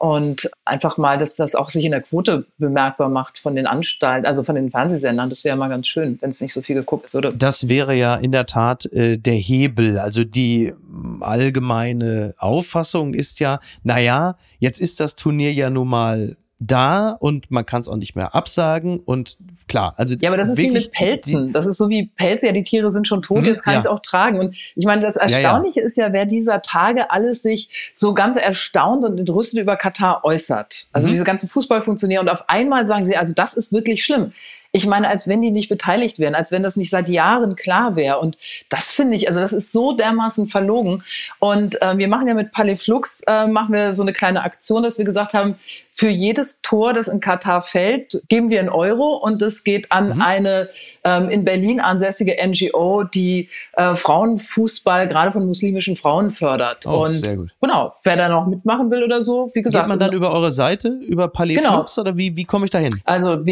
[0.00, 4.24] und einfach mal, dass das auch sich in der Quote bemerkbar macht von den Anstalten,
[4.24, 5.28] also von den Fernsehsendern.
[5.28, 7.34] Das wäre mal ganz schön, wenn es nicht so viel geguckt würde.
[7.36, 9.98] Das wäre ja in der Tat äh, der Hebel.
[9.98, 10.72] Also die
[11.20, 17.64] allgemeine Auffassung ist ja, naja, jetzt ist das Turnier ja nun mal da und man
[17.64, 20.92] kann es auch nicht mehr absagen und klar, also ja, aber das ist wie mit
[20.92, 21.48] Pelzen.
[21.48, 23.72] Die, das ist so wie Pelze, ja, die Tiere sind schon tot, mhm, jetzt kann
[23.72, 23.78] ja.
[23.78, 24.38] ich es auch tragen.
[24.38, 25.86] Und ich meine, das Erstaunliche ja, ja.
[25.86, 30.88] ist ja, wer dieser Tage alles sich so ganz erstaunt und entrüstet über Katar äußert.
[30.92, 31.12] Also mhm.
[31.12, 34.32] diese ganzen Fußballfunktionäre und auf einmal sagen sie, also das ist wirklich schlimm.
[34.72, 37.96] Ich meine, als wenn die nicht beteiligt wären, als wenn das nicht seit Jahren klar
[37.96, 38.18] wäre.
[38.18, 41.02] Und das finde ich, also das ist so dermaßen verlogen.
[41.38, 44.82] Und äh, wir machen ja mit Palais Flux, äh, machen wir so eine kleine Aktion,
[44.82, 45.56] dass wir gesagt haben,
[46.00, 50.14] für jedes Tor, das in Katar fällt, geben wir einen Euro und es geht an
[50.14, 50.22] mhm.
[50.22, 50.68] eine
[51.04, 56.86] ähm, in Berlin ansässige NGO, die äh, Frauenfußball gerade von muslimischen Frauen fördert.
[56.86, 57.50] Oh, und sehr gut.
[57.60, 59.84] genau, wer da noch mitmachen will oder so, wie gesagt.
[59.84, 61.74] Geht man dann über eure Seite, über Palais genau.
[61.74, 62.98] Flux oder wie, wie komme ich da hin?
[63.04, 63.44] Also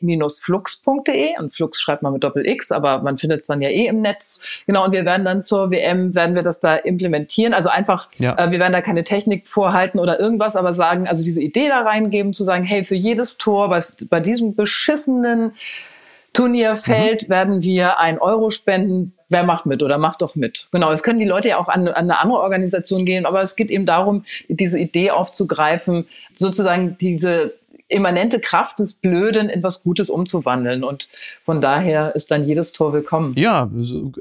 [0.00, 4.00] www.palais-flux.de und Flux schreibt man mit Doppel-X, aber man findet es dann ja eh im
[4.00, 4.40] Netz.
[4.66, 7.54] Genau, und wir werden dann zur WM, werden wir das da implementieren.
[7.54, 8.36] Also einfach, ja.
[8.38, 11.80] äh, wir werden da keine Technik vorhalten oder irgendwas, aber sagen, also diese Idee da
[11.80, 15.52] reingeben, zu sagen, hey, für jedes Tor, was bei diesem beschissenen
[16.32, 17.32] Turnierfeld mhm.
[17.32, 19.14] werden wir ein Euro spenden.
[19.28, 20.68] Wer macht mit oder macht doch mit?
[20.70, 23.56] Genau, es können die Leute ja auch an, an eine andere Organisation gehen, aber es
[23.56, 27.54] geht eben darum, diese Idee aufzugreifen, sozusagen diese
[27.88, 30.82] immanente Kraft des Blöden in was Gutes umzuwandeln.
[30.82, 31.08] Und
[31.44, 33.34] von daher ist dann jedes Tor willkommen.
[33.36, 33.70] Ja,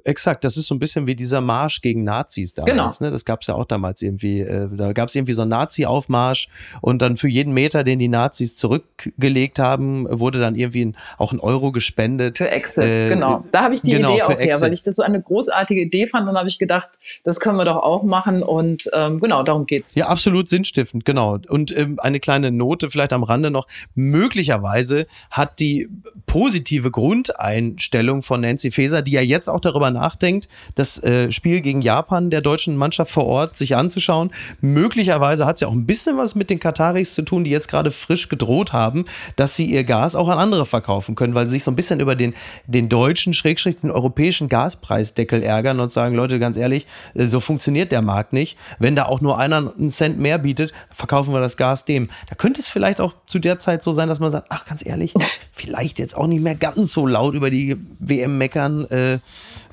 [0.04, 0.44] exakt.
[0.44, 3.00] Das ist so ein bisschen wie dieser Marsch gegen Nazis damals.
[3.00, 3.08] Genau.
[3.08, 3.12] Ne?
[3.12, 4.42] Das gab es ja auch damals irgendwie.
[4.42, 6.50] Äh, da gab es irgendwie so einen Nazi-Aufmarsch
[6.82, 11.32] und dann für jeden Meter, den die Nazis zurückgelegt haben, wurde dann irgendwie ein, auch
[11.32, 12.38] ein Euro gespendet.
[12.38, 13.44] Für Exit, äh, genau.
[13.52, 16.06] Da habe ich die genau, Idee auch her, weil ich das so eine großartige Idee
[16.06, 16.90] fand und habe ich gedacht,
[17.24, 19.96] das können wir doch auch machen und ähm, genau, darum geht's.
[19.96, 21.40] Ja, absolut sinnstiftend, genau.
[21.50, 23.68] Und ähm, eine kleine Note vielleicht am Rande noch.
[23.96, 25.90] Möglicherweise hat die
[26.28, 31.82] positive Grundeinstellung von Nancy Faeser, die ja jetzt auch darüber nachdenkt, das äh, Spiel gegen
[31.82, 34.32] Japan der deutschen Mannschaft vor Ort sich anzuschauen.
[34.62, 37.92] Möglicherweise hat sie auch ein bisschen was mit den Kataris zu tun, die jetzt gerade
[37.92, 41.64] frisch gedroht haben, dass sie ihr Gas auch an andere verkaufen können, weil sie sich
[41.64, 42.36] so ein bisschen über den,
[42.68, 47.92] den deutschen, Schrägstrich, den europäischen Gaspreisdeckel ärgern und sagen, Leute, ganz ehrlich, äh, so funktioniert
[47.92, 48.58] der Markt nicht.
[48.80, 52.10] Wenn da auch nur einer einen Cent mehr bietet, verkaufen wir das Gas dem.
[52.30, 54.86] Da könnte es vielleicht auch zu der Zeit so sein, dass man sagt, ach, ganz
[54.86, 55.14] ehrlich,
[55.54, 58.86] vielleicht jetzt auch nicht mehr ganz so laut über die WM meckern.
[58.90, 59.20] Äh,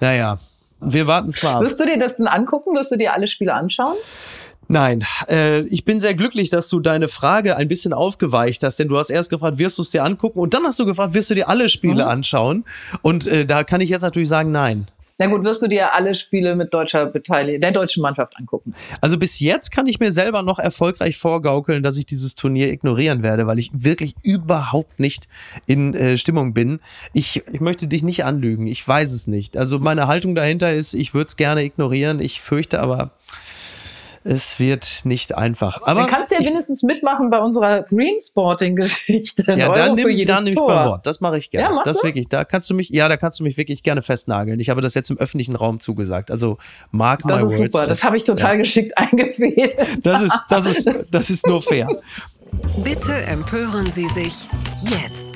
[0.01, 0.39] naja,
[0.81, 1.61] wir warten zwar.
[1.61, 2.75] Wirst du dir das denn angucken?
[2.75, 3.97] Wirst du dir alle Spiele anschauen?
[4.69, 8.89] Nein, äh, ich bin sehr glücklich, dass du deine Frage ein bisschen aufgeweicht hast, denn
[8.89, 11.31] du hast erst gefragt, wirst du es dir angucken und dann hast du gefragt, wirst
[11.31, 12.11] du dir alle Spiele mhm.
[12.11, 12.65] anschauen?
[13.03, 14.87] Und äh, da kann ich jetzt natürlich sagen, nein.
[15.23, 18.75] Na gut, wirst du dir alle Spiele mit deutscher Beteiligung, der deutschen Mannschaft angucken?
[19.01, 23.23] Also bis jetzt kann ich mir selber noch erfolgreich vorgaukeln, dass ich dieses Turnier ignorieren
[23.23, 25.29] werde, weil ich wirklich überhaupt nicht
[25.67, 26.81] in äh, Stimmung bin.
[27.13, 28.67] Ich, ich möchte dich nicht anlügen.
[28.67, 29.57] Ich weiß es nicht.
[29.57, 32.19] Also meine Haltung dahinter ist, ich würde es gerne ignorieren.
[32.19, 33.13] Ich fürchte aber,
[34.25, 35.83] es wird nicht einfach.
[35.83, 39.45] Aber Dann kannst du ja wenigstens mitmachen bei unserer Greensporting-Geschichte.
[39.57, 41.07] ja, dann nimm, dann nimm ich beim Wort.
[41.07, 41.69] Das mache ich gerne.
[41.69, 42.05] Ja, machst das du?
[42.05, 42.29] wirklich.
[42.29, 44.61] Da kannst du mich, ja, da kannst du mich wirklich gerne festnageln.
[44.61, 46.31] Ich habe das jetzt im öffentlichen Raum zugesagt.
[46.31, 46.59] Also
[46.91, 47.73] mark Das my ist words.
[47.73, 47.87] super.
[47.87, 48.57] Das habe ich total Ja.
[48.57, 49.75] geschickt eingefädelt.
[50.03, 51.89] Das ist, das ist, das ist nur fair.
[52.85, 54.49] Bitte empören Sie sich
[54.81, 55.32] jetzt.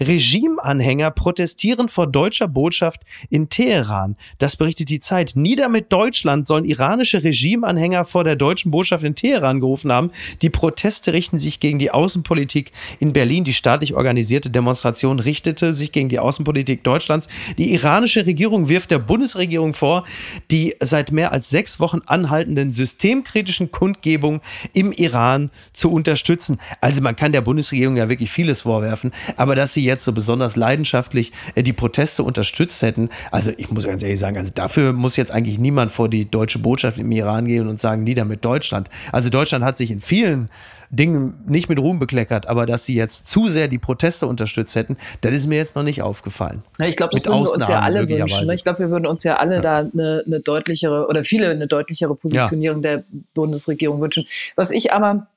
[0.00, 4.16] Regimeanhänger protestieren vor deutscher Botschaft in Teheran.
[4.38, 5.32] Das berichtet die Zeit.
[5.34, 10.10] Nieder mit Deutschland sollen iranische Regimeanhänger vor der deutschen Botschaft in Teheran gerufen haben.
[10.40, 13.44] Die Proteste richten sich gegen die Außenpolitik in Berlin.
[13.44, 17.28] Die staatlich organisierte Demonstration richtete sich gegen die Außenpolitik Deutschlands.
[17.58, 20.04] Die iranische Regierung wirft der Bundesregierung vor,
[20.50, 24.40] die seit mehr als sechs Wochen anhaltenden systemkritischen Kundgebungen
[24.72, 26.58] im Iran zu unterstützen.
[26.80, 30.56] Also man kann der Bundesregierung ja wirklich vieles vorwerfen, aber dass sie jetzt so besonders
[30.56, 35.16] leidenschaftlich äh, die Proteste unterstützt hätten, also ich muss ganz ehrlich sagen, also dafür muss
[35.16, 38.88] jetzt eigentlich niemand vor die deutsche Botschaft im Iran gehen und sagen, nieder mit Deutschland.
[39.12, 40.48] Also Deutschland hat sich in vielen
[40.90, 44.96] Dingen nicht mit Ruhm bekleckert, aber dass sie jetzt zu sehr die Proteste unterstützt hätten,
[45.20, 46.64] das ist mir jetzt noch nicht aufgefallen.
[46.78, 48.46] Ja, ich glaube, das Mit würden wir uns ja Ausnahmen alle wünschen.
[48.46, 48.54] Ne?
[48.54, 52.16] Ich glaube, wir würden uns ja alle da eine, eine deutlichere oder viele eine deutlichere
[52.16, 54.26] Positionierung der Bundesregierung wünschen.
[54.56, 55.28] Was ich aber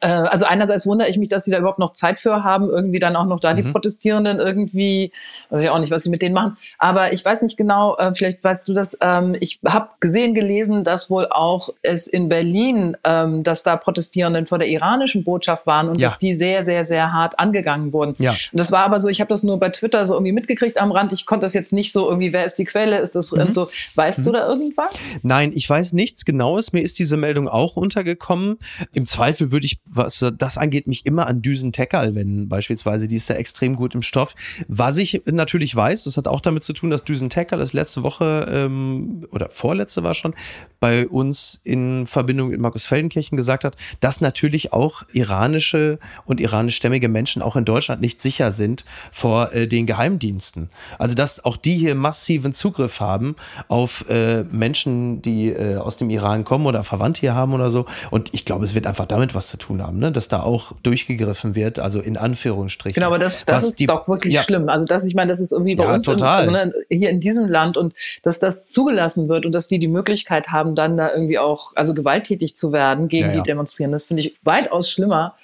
[0.00, 3.14] also einerseits wundere ich mich, dass sie da überhaupt noch Zeit für haben, irgendwie dann
[3.16, 3.72] auch noch da die Mhm.
[3.72, 5.12] Protestierenden irgendwie,
[5.50, 6.56] weiß ich auch nicht, was sie mit denen machen.
[6.78, 10.84] Aber ich weiß nicht genau, äh, vielleicht weißt du das, ähm, ich habe gesehen, gelesen,
[10.84, 15.88] dass wohl auch es in Berlin, ähm, dass da Protestierenden vor der iranischen Botschaft waren
[15.88, 16.08] und Ja.
[16.08, 18.14] dass die sehr, sehr, sehr hart angegangen wurden.
[18.18, 18.30] Ja.
[18.30, 20.90] Und das war aber so, ich habe das nur bei Twitter so irgendwie mitgekriegt am
[20.92, 21.12] Rand.
[21.12, 23.52] Ich konnte das jetzt nicht so irgendwie, wer ist die Quelle, ist das Mhm.
[23.52, 24.92] so, weißt du da irgendwas?
[25.22, 26.72] Nein, ich weiß nichts Genaues.
[26.72, 28.58] Mir ist diese Meldung auch untergekommen.
[28.94, 33.08] Im Zweifel würde ich, was das angeht, mich immer an Düsen Teckerl wenden, beispielsweise.
[33.08, 34.34] Die ist ja extrem gut im Stoff.
[34.68, 38.02] Was ich natürlich weiß, das hat auch damit zu tun, dass Düsen Teckerl das letzte
[38.02, 40.34] Woche ähm, oder vorletzte war schon
[40.78, 47.08] bei uns in Verbindung mit Markus Feldenkirchen gesagt hat, dass natürlich auch iranische und iranischstämmige
[47.08, 50.70] Menschen auch in Deutschland nicht sicher sind vor äh, den Geheimdiensten.
[50.98, 53.36] Also dass auch die hier massiven Zugriff haben
[53.68, 57.86] auf äh, Menschen, die äh, aus dem Iran kommen oder Verwandte hier haben oder so.
[58.10, 60.10] Und ich glaube, es wird einfach damit was zu tun haben, ne?
[60.10, 62.94] dass da auch durchgegriffen wird, also in Anführungsstrichen.
[62.94, 64.42] Genau, aber das, das ist die- doch wirklich ja.
[64.42, 64.68] schlimm.
[64.68, 67.20] Also das, ich meine, das ist irgendwie bei Ja, uns im, also, ne, hier in
[67.20, 71.12] diesem Land und dass das zugelassen wird und dass die die Möglichkeit haben, dann da
[71.12, 75.34] irgendwie auch also gewalttätig zu werden gegen Ja, die Demonstrierenden, das finde ich weitaus schlimmer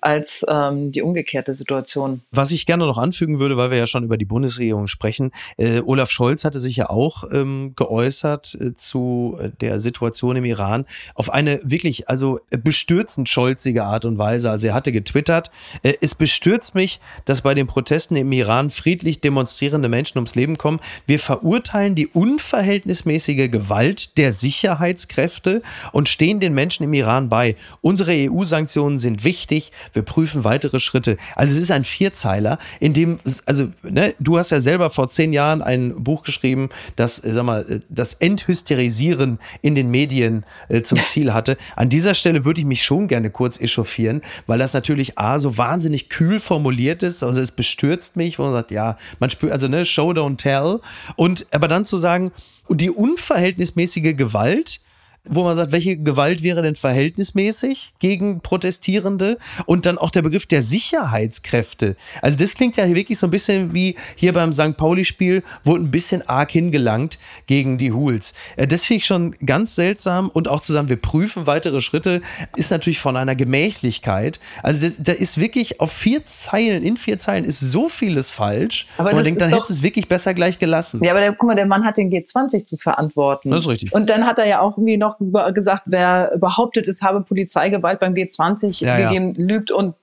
[0.00, 2.22] als ähm, die umgekehrte Situation.
[2.32, 5.80] Was ich gerne noch anfügen würde, weil wir ja schon über die Bundesregierung sprechen, äh,
[5.86, 10.84] Olaf Scholz hatte sich ja auch ähm, geäußert äh, zu äh, der Situation im Iran
[11.14, 13.28] auf eine wirklich, also bestürzend
[13.72, 14.50] scholzige Art und Weise.
[14.50, 15.50] Also er hatte getwittert,
[15.82, 20.58] äh, es bestürzt mich, dass bei den Protesten im Iran friedlich demonstrierende Menschen ums Leben
[20.58, 20.80] kommen.
[21.06, 27.56] Wir verurteilen die unverhältnismäßige Gewalt der Sicherheitskräfte und stehen den Menschen im Iran bei.
[27.80, 29.72] Unsere EU-Sanktionen sind wichtig.
[29.92, 31.16] Wir prüfen weitere Schritte.
[31.36, 35.32] Also es ist ein Vierzeiler, in dem, also ne, du hast ja selber vor zehn
[35.32, 40.82] Jahren ein Buch geschrieben, das, äh, sag mal, äh, das Enthysterisieren in den Medien äh,
[40.82, 41.56] zum Ziel hatte.
[41.76, 45.56] An dieser Stelle würde ich mich schon gerne kurz echauffieren, weil das natürlich A, so
[45.56, 47.22] wahnsinnig kühl formuliert ist.
[47.22, 50.80] Also es bestürzt mich, wo man sagt, ja, man spürt, also ne, Show, don't tell.
[51.16, 52.32] Und aber dann zu sagen,
[52.68, 54.80] die unverhältnismäßige Gewalt,
[55.28, 59.38] wo man sagt, welche Gewalt wäre denn verhältnismäßig gegen Protestierende?
[59.66, 61.96] Und dann auch der Begriff der Sicherheitskräfte.
[62.20, 64.76] Also das klingt ja wirklich so ein bisschen wie hier beim St.
[64.76, 68.34] Pauli-Spiel, wurde ein bisschen arg hingelangt gegen die Hools.
[68.56, 72.20] Äh, Das finde ich schon ganz seltsam und auch zusammen, wir prüfen weitere Schritte,
[72.56, 74.40] ist natürlich von einer Gemächlichkeit.
[74.62, 78.86] Also das, da ist wirklich auf vier Zeilen, in vier Zeilen ist so vieles falsch.
[78.98, 81.02] Aber und man denkt, dann du es wirklich besser gleich gelassen.
[81.04, 83.50] Ja, aber der, guck mal, der Mann hat den G20 zu verantworten.
[83.50, 83.92] Das ist richtig.
[83.92, 88.00] Und dann hat er ja auch irgendwie noch über- gesagt, wer behauptet, es habe Polizeigewalt
[88.00, 89.08] beim G20 Ja, ja.
[89.08, 89.94] gegeben, lügt und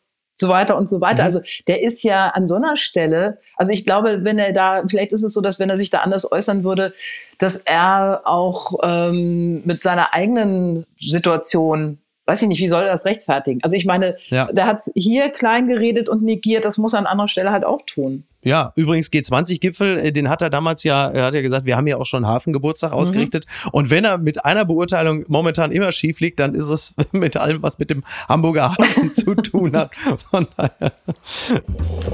[0.41, 1.24] so weiter und so weiter.
[1.24, 1.26] Mhm.
[1.26, 5.12] Also der ist ja an so einer Stelle, also ich glaube, wenn er da, vielleicht
[5.12, 6.93] ist es so, dass wenn er sich da anders äußern würde,
[7.39, 13.06] dass er auch ähm, mit seiner eigenen Situation Weiß ich nicht, wie soll er das
[13.06, 13.60] rechtfertigen?
[13.63, 14.45] Also ich meine, Ja.
[14.52, 17.82] der hat hier klein geredet und negiert, das muss er an anderer Stelle halt auch
[17.88, 18.24] tun.
[18.41, 21.88] Ja, übrigens G20-Gipfel, äh, den hat er damals ja, er hat ja gesagt, wir haben
[21.88, 22.97] ja auch schon Hafengeburtstag mhm.
[22.97, 23.45] ausgerichtet.
[23.71, 27.62] Und wenn er mit einer Beurteilung momentan immer schief liegt, dann ist es mit allem,
[27.62, 29.91] was mit dem Hamburger Hafen zu tun hat.
[30.32, 30.93] Von daher.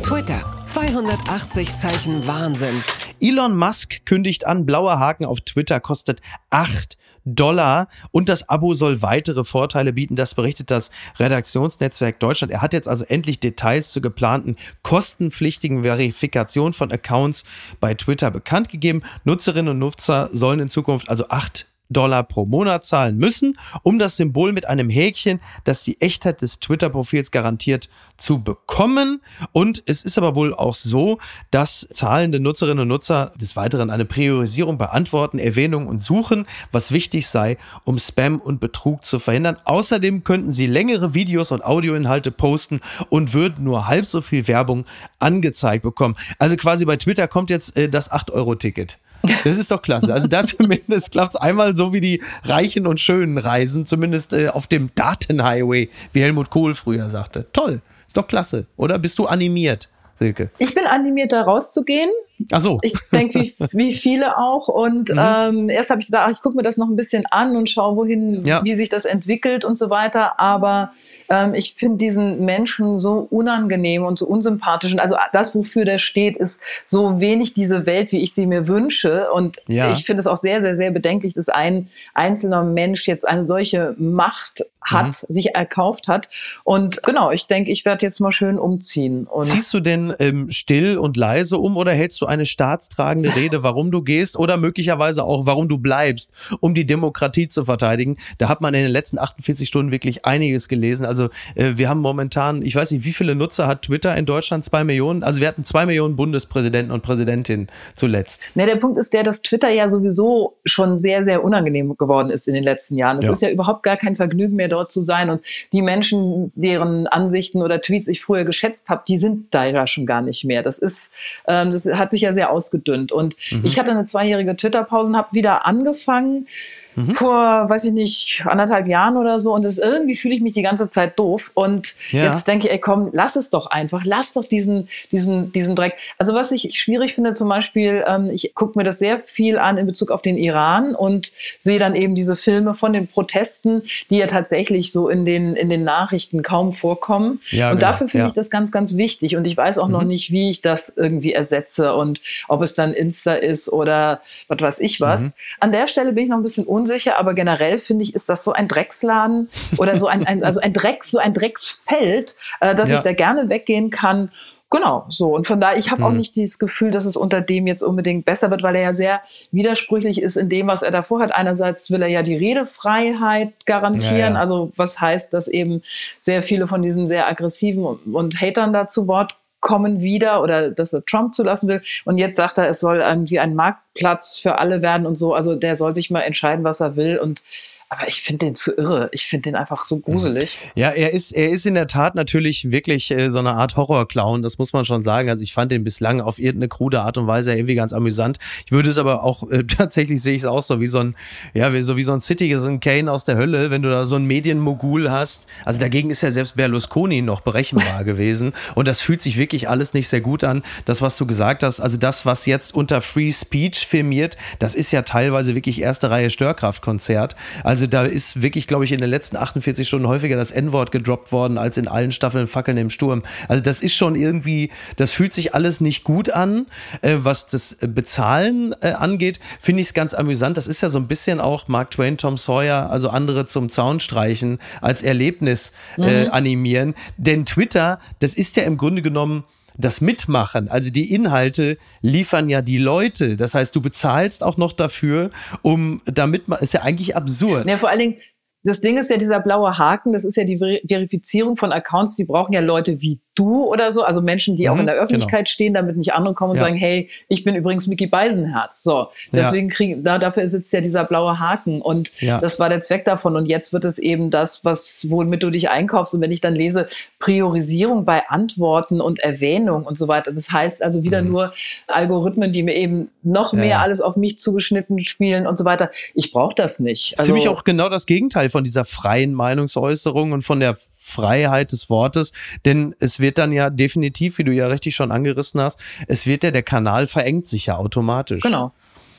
[0.02, 2.84] Twitter, 280 Zeichen Wahnsinn.
[3.22, 9.02] Elon Musk kündigt an, blauer Haken auf Twitter kostet 8 Dollar und das Abo soll
[9.02, 10.16] weitere Vorteile bieten.
[10.16, 12.54] Das berichtet das Redaktionsnetzwerk Deutschland.
[12.54, 17.46] Er hat jetzt also endlich Details zur geplanten kostenpflichtigen Verifikation von Accounts
[17.80, 19.02] bei Twitter bekannt gegeben.
[19.24, 24.18] Nutzerinnen und Nutzer sollen in Zukunft also 8 Dollar pro Monat zahlen müssen, um das
[24.18, 29.22] Symbol mit einem Häkchen, das die Echtheit des Twitter-Profils garantiert, zu bekommen.
[29.52, 31.20] Und es ist aber wohl auch so,
[31.52, 37.28] dass zahlende Nutzerinnen und Nutzer des Weiteren eine Priorisierung beantworten, Erwähnungen und Suchen, was wichtig
[37.28, 39.58] sei, um Spam und Betrug zu verhindern.
[39.66, 44.86] Außerdem könnten sie längere Videos und Audioinhalte posten und würden nur halb so viel Werbung
[45.20, 46.16] angezeigt bekommen.
[46.40, 48.98] Also quasi bei Twitter kommt jetzt äh, das 8-Euro-Ticket.
[49.44, 50.14] Das ist doch klasse.
[50.14, 54.50] Also da zumindest klappt es einmal so wie die Reichen und Schönen reisen, zumindest äh,
[54.50, 57.48] auf dem Datenhighway, wie Helmut Kohl früher sagte.
[57.54, 57.82] Toll.
[58.16, 58.66] Doch klasse.
[58.78, 60.50] Oder bist du animiert, Silke?
[60.58, 62.10] Ich bin animiert, da rauszugehen.
[62.52, 62.80] Ach so.
[62.82, 64.68] Ich denke, wie, wie viele auch.
[64.68, 65.20] Und mhm.
[65.20, 67.96] ähm, erst habe ich gedacht, ich gucke mir das noch ein bisschen an und schaue,
[67.96, 68.64] wohin, ja.
[68.64, 70.40] wie sich das entwickelt und so weiter.
[70.40, 70.92] Aber
[71.30, 74.92] ähm, ich finde diesen Menschen so unangenehm und so unsympathisch.
[74.92, 78.68] Und also das, wofür der steht, ist so wenig diese Welt, wie ich sie mir
[78.68, 79.32] wünsche.
[79.32, 79.92] Und ja.
[79.92, 83.96] ich finde es auch sehr, sehr, sehr bedenklich, dass ein einzelner Mensch jetzt eine solche
[83.98, 85.34] Macht hat, mhm.
[85.34, 86.30] sich erkauft hat.
[86.64, 89.26] Und genau, ich denke, ich werde jetzt mal schön umziehen.
[89.26, 93.64] Und Ziehst du denn ähm, still und leise um oder hältst du eine staatstragende Rede,
[93.64, 98.18] warum du gehst oder möglicherweise auch, warum du bleibst, um die Demokratie zu verteidigen.
[98.38, 101.06] Da hat man in den letzten 48 Stunden wirklich einiges gelesen.
[101.06, 104.66] Also äh, wir haben momentan, ich weiß nicht, wie viele Nutzer hat Twitter in Deutschland?
[104.66, 105.24] Zwei Millionen?
[105.24, 108.52] Also wir hatten zwei Millionen Bundespräsidenten und Präsidentinnen zuletzt.
[108.56, 112.48] Ne, der Punkt ist der, dass Twitter ja sowieso schon sehr, sehr unangenehm geworden ist
[112.48, 113.20] in den letzten Jahren.
[113.20, 113.32] Es ja.
[113.32, 115.42] ist ja überhaupt gar kein Vergnügen mehr dort zu sein und
[115.74, 120.06] die Menschen, deren Ansichten oder Tweets ich früher geschätzt habe, die sind da ja schon
[120.06, 120.64] gar nicht mehr.
[120.64, 121.12] Das ist,
[121.48, 123.12] ähm, das hat sich ja sehr ausgedünnt.
[123.12, 123.62] Und mhm.
[123.64, 126.48] ich hatte eine zweijährige Twitter-Pause und habe wieder angefangen,
[126.96, 127.12] mhm.
[127.14, 129.54] vor, weiß ich nicht, anderthalb Jahren oder so.
[129.54, 131.52] Und das irgendwie fühle ich mich die ganze Zeit doof.
[131.54, 132.26] Und ja.
[132.26, 134.04] jetzt denke ich, ey, komm, lass es doch einfach.
[134.06, 135.98] Lass doch diesen, diesen, diesen Dreck.
[136.18, 139.78] Also was ich schwierig finde, zum Beispiel, ähm, ich gucke mir das sehr viel an
[139.78, 144.18] in Bezug auf den Iran und sehe dann eben diese Filme von den Protesten, die
[144.18, 147.40] ja tatsächlich so in den, in den Nachrichten kaum vorkommen.
[147.50, 147.92] Ja, und genau.
[147.92, 148.28] dafür finde ja.
[148.28, 149.36] ich das ganz, ganz wichtig.
[149.36, 149.94] Und ich weiß auch mhm.
[149.94, 154.62] noch nicht, wie ich das irgendwie ersetze und ob es dann Insta ist oder was
[154.62, 155.26] weiß ich was.
[155.28, 155.34] Mhm.
[155.60, 158.30] An der Stelle bin ich noch ein bisschen un unsicher, aber generell finde ich, ist
[158.30, 162.76] das so ein Drecksladen oder so ein, ein also ein Drecks, so ein Drecksfeld, äh,
[162.76, 162.98] dass ja.
[162.98, 164.30] ich da gerne weggehen kann.
[164.72, 165.34] Genau, so.
[165.36, 166.08] Und von daher, ich habe hm.
[166.08, 168.94] auch nicht dieses Gefühl, dass es unter dem jetzt unbedingt besser wird, weil er ja
[168.94, 169.22] sehr
[169.52, 171.34] widersprüchlich ist in dem, was er davor hat.
[171.34, 174.40] Einerseits will er ja die Redefreiheit garantieren, ja, ja.
[174.40, 175.82] also was heißt, dass eben
[176.20, 180.94] sehr viele von diesen sehr aggressiven und Hatern da zu Wort kommen wieder oder dass
[180.94, 181.82] er Trump zulassen will.
[182.06, 185.34] Und jetzt sagt er, es soll irgendwie ein Marktplatz für alle werden und so.
[185.34, 187.18] Also der soll sich mal entscheiden, was er will.
[187.18, 187.44] Und
[187.88, 189.10] aber ich finde den zu irre.
[189.12, 190.58] Ich finde den einfach so gruselig.
[190.74, 194.42] Ja, er ist, er ist in der Tat natürlich wirklich äh, so eine Art Horrorclown,
[194.42, 195.30] das muss man schon sagen.
[195.30, 198.38] Also ich fand den bislang auf irgendeine krude Art und Weise irgendwie ganz amüsant.
[198.66, 201.16] Ich würde es aber auch, äh, tatsächlich sehe ich es auch so wie so ein,
[201.54, 204.16] ja, wie, so wie so ein Citizen Kane aus der Hölle, wenn du da so
[204.16, 205.46] ein Medienmogul hast.
[205.64, 208.54] Also dagegen ist ja selbst Berlusconi noch berechenbar gewesen.
[208.74, 210.64] Und das fühlt sich wirklich alles nicht sehr gut an.
[210.86, 214.92] Das, was du gesagt hast, also das, was jetzt unter Free Speech firmiert, das ist
[214.92, 217.36] ja teilweise wirklich erste Reihe Störkraftkonzert.
[217.64, 220.94] Also also da ist wirklich, glaube ich, in den letzten 48 Stunden häufiger das N-Wort
[220.94, 223.22] gedroppt worden als in allen Staffeln Fackeln im Sturm.
[223.50, 226.68] Also das ist schon irgendwie, das fühlt sich alles nicht gut an.
[227.02, 230.56] Äh, was das Bezahlen äh, angeht, finde ich es ganz amüsant.
[230.56, 234.00] Das ist ja so ein bisschen auch Mark Twain, Tom Sawyer, also andere zum Zaun
[234.00, 236.32] streichen, als Erlebnis äh, mhm.
[236.32, 236.96] animieren.
[237.18, 239.44] Denn Twitter, das ist ja im Grunde genommen
[239.78, 243.38] das Mitmachen, also die Inhalte liefern ja die Leute.
[243.38, 247.68] Das heißt, du bezahlst auch noch dafür, um damit man, ist ja eigentlich absurd.
[247.68, 248.18] Ja, vor allen Dingen,
[248.64, 250.58] das Ding ist ja dieser blaue Haken, das ist ja die
[250.88, 254.70] Verifizierung von Accounts, die brauchen ja Leute wie du oder so, also Menschen, die mhm,
[254.70, 255.52] auch in der Öffentlichkeit genau.
[255.52, 256.64] stehen, damit nicht andere kommen und ja.
[256.64, 258.82] sagen, hey, ich bin übrigens Mickey Beisenherz.
[258.82, 259.76] So, deswegen ja.
[259.76, 262.40] kriegen, da, dafür sitzt ja dieser blaue Haken und ja.
[262.40, 265.70] das war der Zweck davon und jetzt wird es eben das, was, womit du dich
[265.70, 266.88] einkaufst und wenn ich dann lese,
[267.20, 270.32] Priorisierung bei Antworten und Erwähnung und so weiter.
[270.32, 271.32] Das heißt also wieder mhm.
[271.32, 271.54] nur
[271.88, 275.90] Algorithmen, die mir eben noch mehr alles auf mich zugeschnitten spielen und so weiter.
[276.14, 277.18] Ich brauche das nicht.
[277.18, 281.90] Also, Ziemlich auch genau das Gegenteil von dieser freien Meinungsäußerung und von der Freiheit des
[281.90, 282.34] Wortes,
[282.66, 286.28] denn es wird wird dann ja definitiv, wie du ja richtig schon angerissen hast, es
[286.28, 288.44] wird ja, der Kanal verengt sich ja automatisch.
[288.44, 288.72] Genau.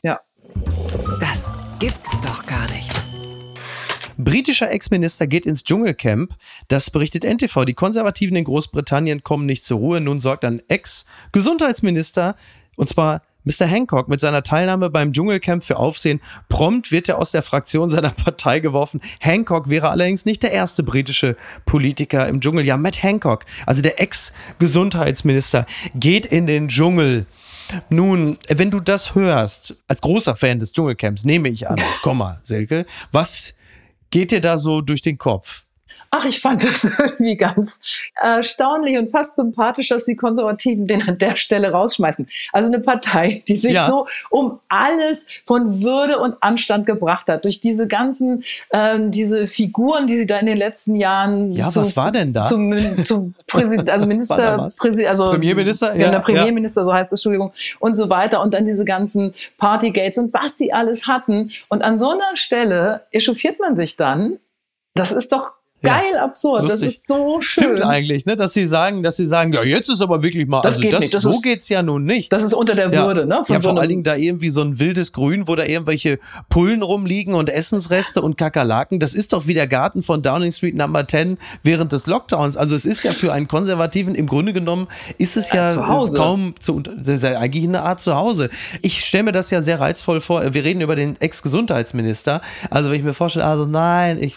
[0.04, 0.20] Ja.
[1.20, 2.92] Das gibt's doch gar nicht.
[4.16, 6.34] Britischer Ex-Minister geht ins Dschungelcamp.
[6.68, 7.64] Das berichtet NTV.
[7.64, 10.00] Die Konservativen in Großbritannien kommen nicht zur Ruhe.
[10.00, 12.36] Nun sorgt ein Ex-Gesundheitsminister,
[12.76, 13.66] und zwar Mr.
[13.66, 16.20] Hancock mit seiner Teilnahme beim Dschungelcamp für Aufsehen.
[16.48, 19.00] Prompt wird er aus der Fraktion seiner Partei geworfen.
[19.20, 22.66] Hancock wäre allerdings nicht der erste britische Politiker im Dschungel.
[22.66, 27.26] Ja, Matt Hancock, also der Ex-Gesundheitsminister, geht in den Dschungel.
[27.88, 32.84] Nun, wenn du das hörst, als großer Fan des Dschungelcamps, nehme ich an, Komma, Silke,
[33.12, 33.54] was
[34.10, 35.65] geht dir da so durch den Kopf?
[36.10, 37.80] Ach, ich fand das irgendwie ganz
[38.14, 42.28] erstaunlich und fast sympathisch, dass die Konservativen den an der Stelle rausschmeißen.
[42.52, 43.86] Also eine Partei, die sich ja.
[43.86, 50.06] so um alles von Würde und Anstand gebracht hat, durch diese ganzen, ähm, diese Figuren,
[50.06, 51.52] die sie da in den letzten Jahren.
[51.52, 52.44] Ja, zu, was war denn da?
[52.44, 56.86] Zum, zum Präsident, also Minister, Präsident, also Premierminister, ja, der Premierminister, ja.
[56.86, 58.42] so heißt es, Entschuldigung, und so weiter.
[58.42, 61.50] Und dann diese ganzen Partygates und was sie alles hatten.
[61.68, 64.38] Und an so einer Stelle echauffiert man sich dann.
[64.94, 65.52] Das ist doch
[65.82, 66.62] Geil, ja, absurd.
[66.62, 66.80] Lustig.
[66.80, 67.64] Das ist so schön.
[67.64, 68.34] Stimmt eigentlich, ne?
[68.34, 70.92] Dass sie sagen, dass sie sagen, ja, jetzt ist aber wirklich mal, das also geht
[70.92, 71.14] das, nicht.
[71.14, 72.32] Das so ist, geht's ja nun nicht.
[72.32, 73.06] Das ist unter der ja.
[73.06, 73.42] Würde, ne?
[73.44, 76.18] Von ja, so vor allen Dingen da irgendwie so ein wildes Grün, wo da irgendwelche
[76.48, 79.00] Pullen rumliegen und Essensreste und Kakerlaken.
[79.00, 82.56] Das ist doch wie der Garten von Downing Street Number 10 während des Lockdowns.
[82.56, 86.54] Also es ist ja für einen Konservativen im Grunde genommen, ist es ja, ja kaum
[86.58, 88.48] zu, das ist ja eigentlich eine Art Zuhause.
[88.80, 90.54] Ich stelle mir das ja sehr reizvoll vor.
[90.54, 92.40] Wir reden über den Ex-Gesundheitsminister.
[92.70, 94.36] Also wenn ich mir vorstelle, also nein, ich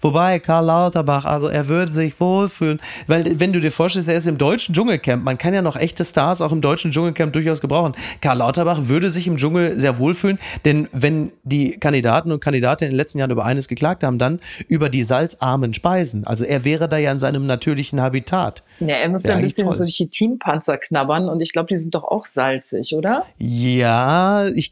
[0.00, 2.80] wobei Karl Lauterbach, also er würde sich wohlfühlen.
[3.06, 6.04] Weil, wenn du dir vorstellst, er ist im deutschen Dschungelcamp, man kann ja noch echte
[6.04, 7.94] Stars auch im deutschen Dschungelcamp durchaus gebrauchen.
[8.20, 12.94] Karl Lauterbach würde sich im Dschungel sehr wohlfühlen, denn wenn die Kandidaten und Kandidatinnen in
[12.94, 16.26] den letzten Jahren über eines geklagt haben, dann über die salzarmen Speisen.
[16.26, 18.62] Also er wäre da ja in seinem natürlichen Habitat.
[18.80, 19.74] Ja, er muss ja ein bisschen toll.
[19.74, 23.26] so Chitinpanzer knabbern und ich glaube, die sind doch auch salzig, oder?
[23.38, 24.70] Ja, ich,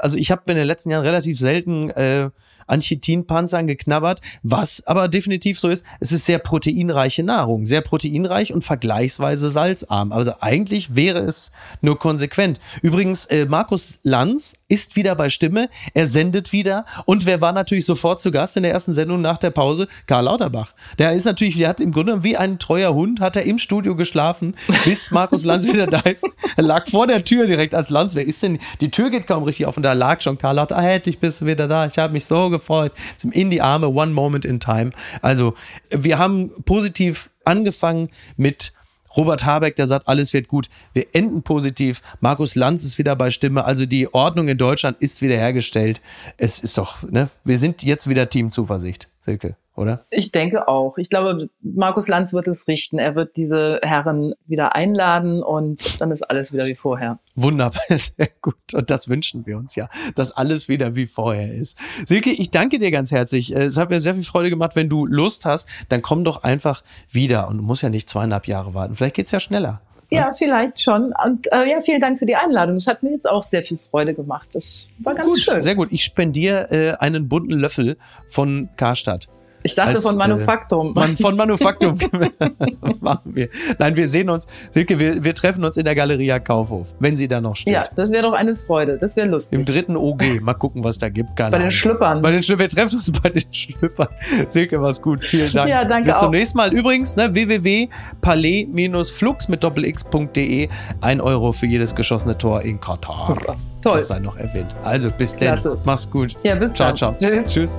[0.00, 2.30] also ich habe in den letzten Jahren relativ selten äh,
[2.66, 8.52] an Chitinpanzern geknabbert, was aber definitiv so ist, es ist sehr proteinreiche Nahrung, sehr proteinreich
[8.52, 10.12] und vergleichsweise salzarm.
[10.12, 12.60] Also eigentlich wäre es nur konsequent.
[12.82, 17.86] Übrigens, äh, Markus Lanz ist wieder bei Stimme, er sendet wieder und wer war natürlich
[17.86, 19.86] sofort zu Gast in der ersten Sendung nach der Pause?
[20.06, 20.72] Karl Lauterbach.
[20.98, 23.94] Der ist natürlich, der hat im Grunde wie ein treuer Hund, hat er im Studio
[23.94, 26.28] geschlafen, bis Markus Lanz wieder da ist.
[26.56, 28.14] Er lag vor der Tür direkt als Lanz.
[28.14, 28.58] Wer ist denn?
[28.80, 30.82] Die Tür geht kaum richtig auf und da lag schon Karl Lauterbach.
[30.82, 31.86] Ah, endlich bist du wieder da.
[31.86, 32.92] Ich habe mich so gefreut.
[33.30, 34.90] In die Arme, one moment in time.
[35.22, 35.54] Also,
[35.90, 38.72] wir haben positiv angefangen mit
[39.16, 40.68] Robert Habeck, der sagt, alles wird gut.
[40.92, 42.02] Wir enden positiv.
[42.20, 43.64] Markus Lanz ist wieder bei Stimme.
[43.64, 46.00] Also die Ordnung in Deutschland ist wiederhergestellt.
[46.36, 47.30] Es ist doch, ne?
[47.44, 50.04] Wir sind jetzt wieder Team Zuversicht, Silke oder?
[50.10, 50.98] Ich denke auch.
[50.98, 52.98] Ich glaube, Markus Lanz wird es richten.
[52.98, 57.18] Er wird diese Herren wieder einladen und dann ist alles wieder wie vorher.
[57.34, 58.74] Wunderbar, sehr gut.
[58.74, 61.78] Und das wünschen wir uns ja, dass alles wieder wie vorher ist.
[62.06, 63.54] Silke, ich danke dir ganz herzlich.
[63.54, 64.76] Es hat mir sehr viel Freude gemacht.
[64.76, 68.48] Wenn du Lust hast, dann komm doch einfach wieder und du musst ja nicht zweieinhalb
[68.48, 68.94] Jahre warten.
[68.94, 69.82] Vielleicht geht es ja schneller.
[70.10, 71.12] Ja, vielleicht schon.
[71.24, 72.76] Und äh, ja, vielen Dank für die Einladung.
[72.76, 74.48] Es hat mir jetzt auch sehr viel Freude gemacht.
[74.52, 75.60] Das war ganz gut, schön.
[75.60, 75.88] Sehr gut.
[75.90, 77.96] Ich spendiere äh, einen bunten Löffel
[78.28, 79.28] von Karstadt.
[79.66, 80.96] Ich dachte als, von äh, Manufaktum.
[80.96, 81.98] Äh, von Manufaktum
[83.00, 83.48] machen wir.
[83.78, 87.26] Nein, wir sehen uns, Silke, wir, wir treffen uns in der Galeria Kaufhof, wenn sie
[87.26, 87.74] da noch steht.
[87.74, 88.96] Ja, das wäre doch eine Freude.
[88.98, 89.58] Das wäre lustig.
[89.58, 90.40] Im dritten OG.
[90.40, 91.34] Mal gucken, was da gibt.
[91.36, 92.22] Keine bei den Schlüppern.
[92.22, 92.70] Bei den Schlüppern.
[92.70, 94.08] Wir treffen uns bei den Schlüppern.
[94.48, 95.24] Silke, was gut.
[95.24, 95.68] Vielen Dank.
[95.68, 96.22] Ja, danke Bis auch.
[96.22, 96.72] zum nächsten Mal.
[96.72, 100.68] Übrigens, ne, www.palais-flux mit doppelx.de.
[101.00, 103.26] Ein Euro für jedes geschossene Tor in Katar.
[103.26, 103.56] Super.
[103.82, 103.98] Toll.
[103.98, 104.74] Das sei noch erwähnt.
[104.84, 105.58] Also, bis dann.
[105.84, 106.36] Mach's gut.
[106.42, 106.96] Ja, bis ciao, dann.
[106.96, 107.30] Ciao, ciao.
[107.30, 107.48] Tschüss.
[107.48, 107.78] Tschüss.